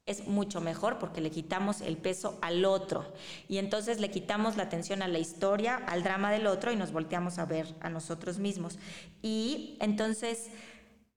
[0.09, 3.05] es mucho mejor porque le quitamos el peso al otro
[3.49, 6.93] y entonces le quitamos la atención a la historia, al drama del otro y nos
[6.93, 8.79] volteamos a ver a nosotros mismos.
[9.23, 10.49] Y entonces,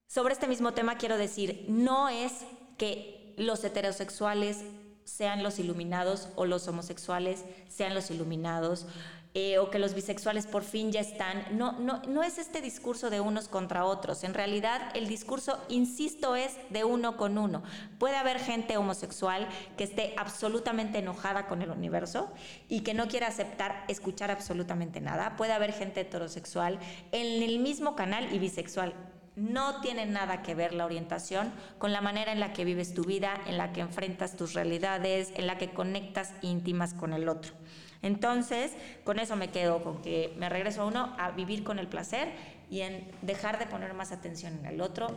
[0.08, 2.34] sobre este mismo tema quiero decir, no es
[2.78, 4.58] que los heterosexuales
[5.04, 8.86] sean los iluminados o los homosexuales sean los iluminados
[9.34, 11.58] eh, o que los bisexuales por fin ya están.
[11.58, 14.24] No, no, no es este discurso de unos contra otros.
[14.26, 17.64] En realidad el discurso, insisto, es de uno con uno.
[17.98, 22.30] Puede haber gente homosexual que esté absolutamente enojada con el universo
[22.68, 25.38] y que no quiera aceptar escuchar absolutamente nada.
[25.38, 26.80] Puede haber gente heterosexual
[27.14, 28.94] en el mismo canal y bisexual
[29.36, 33.04] no tiene nada que ver la orientación con la manera en la que vives tu
[33.04, 37.54] vida, en la que enfrentas tus realidades, en la que conectas íntimas con el otro.
[38.02, 38.72] Entonces,
[39.04, 42.30] con eso me quedo, con que me regreso a uno a vivir con el placer
[42.70, 45.08] y en dejar de poner más atención en el otro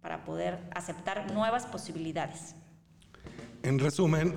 [0.00, 2.54] para poder aceptar nuevas posibilidades.
[3.62, 4.34] En resumen,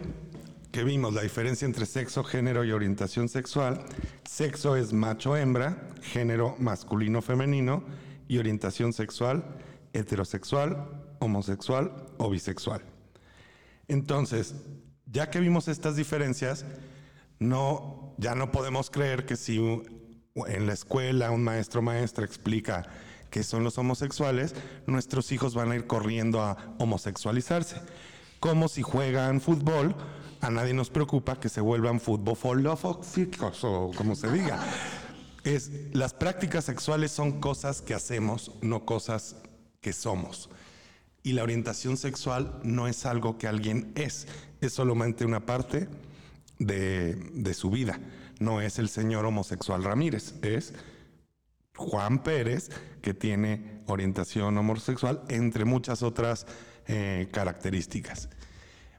[0.71, 3.83] que vimos la diferencia entre sexo, género y orientación sexual.
[4.23, 7.83] Sexo es macho-hembra, género masculino-femenino
[8.27, 9.43] y orientación sexual
[9.93, 10.87] heterosexual,
[11.19, 12.81] homosexual o bisexual.
[13.87, 14.55] Entonces,
[15.05, 16.65] ya que vimos estas diferencias,
[17.41, 22.87] no, ya no podemos creer que si en la escuela un maestro maestra explica
[23.31, 24.53] que son los homosexuales,
[24.85, 27.77] nuestros hijos van a ir corriendo a homosexualizarse.
[28.39, 29.95] Como si juegan fútbol,
[30.39, 34.59] a nadie nos preocupa que se vuelvan fútbol o como se diga.
[35.43, 39.35] Es, las prácticas sexuales son cosas que hacemos, no cosas
[39.81, 40.51] que somos.
[41.23, 44.27] Y la orientación sexual no es algo que alguien es,
[44.59, 45.87] es solamente una parte
[46.65, 47.99] de, su vida.
[48.39, 50.73] No es el señor homosexual Ramírez, es
[51.75, 52.69] Juan Pérez,
[53.01, 56.45] que tiene orientación homosexual, entre muchas otras
[56.87, 58.29] eh, características.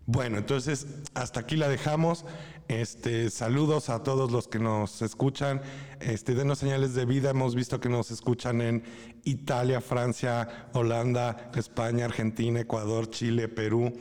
[0.07, 2.25] Bueno, entonces hasta aquí la dejamos.
[2.67, 5.63] Este, saludos a todos los que nos escuchan.
[6.01, 7.31] Este, denos señales de vida.
[7.31, 8.83] Hemos visto que nos escuchan en
[9.23, 13.93] Italia, Francia, Holanda, España, Argentina, Ecuador, Chile, Perú,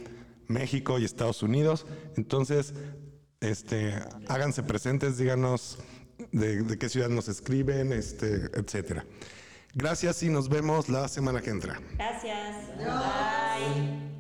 [0.48, 1.86] México y Estados Unidos.
[2.18, 2.74] Entonces,
[3.42, 3.96] este,
[4.28, 5.80] háganse presentes, díganos
[6.32, 9.04] de, qué ciudad nos escriben, este, etcétera.
[9.74, 11.82] Gracias y nos vemos la semana que entra.
[11.98, 12.68] Gracias.
[12.78, 14.12] Bye.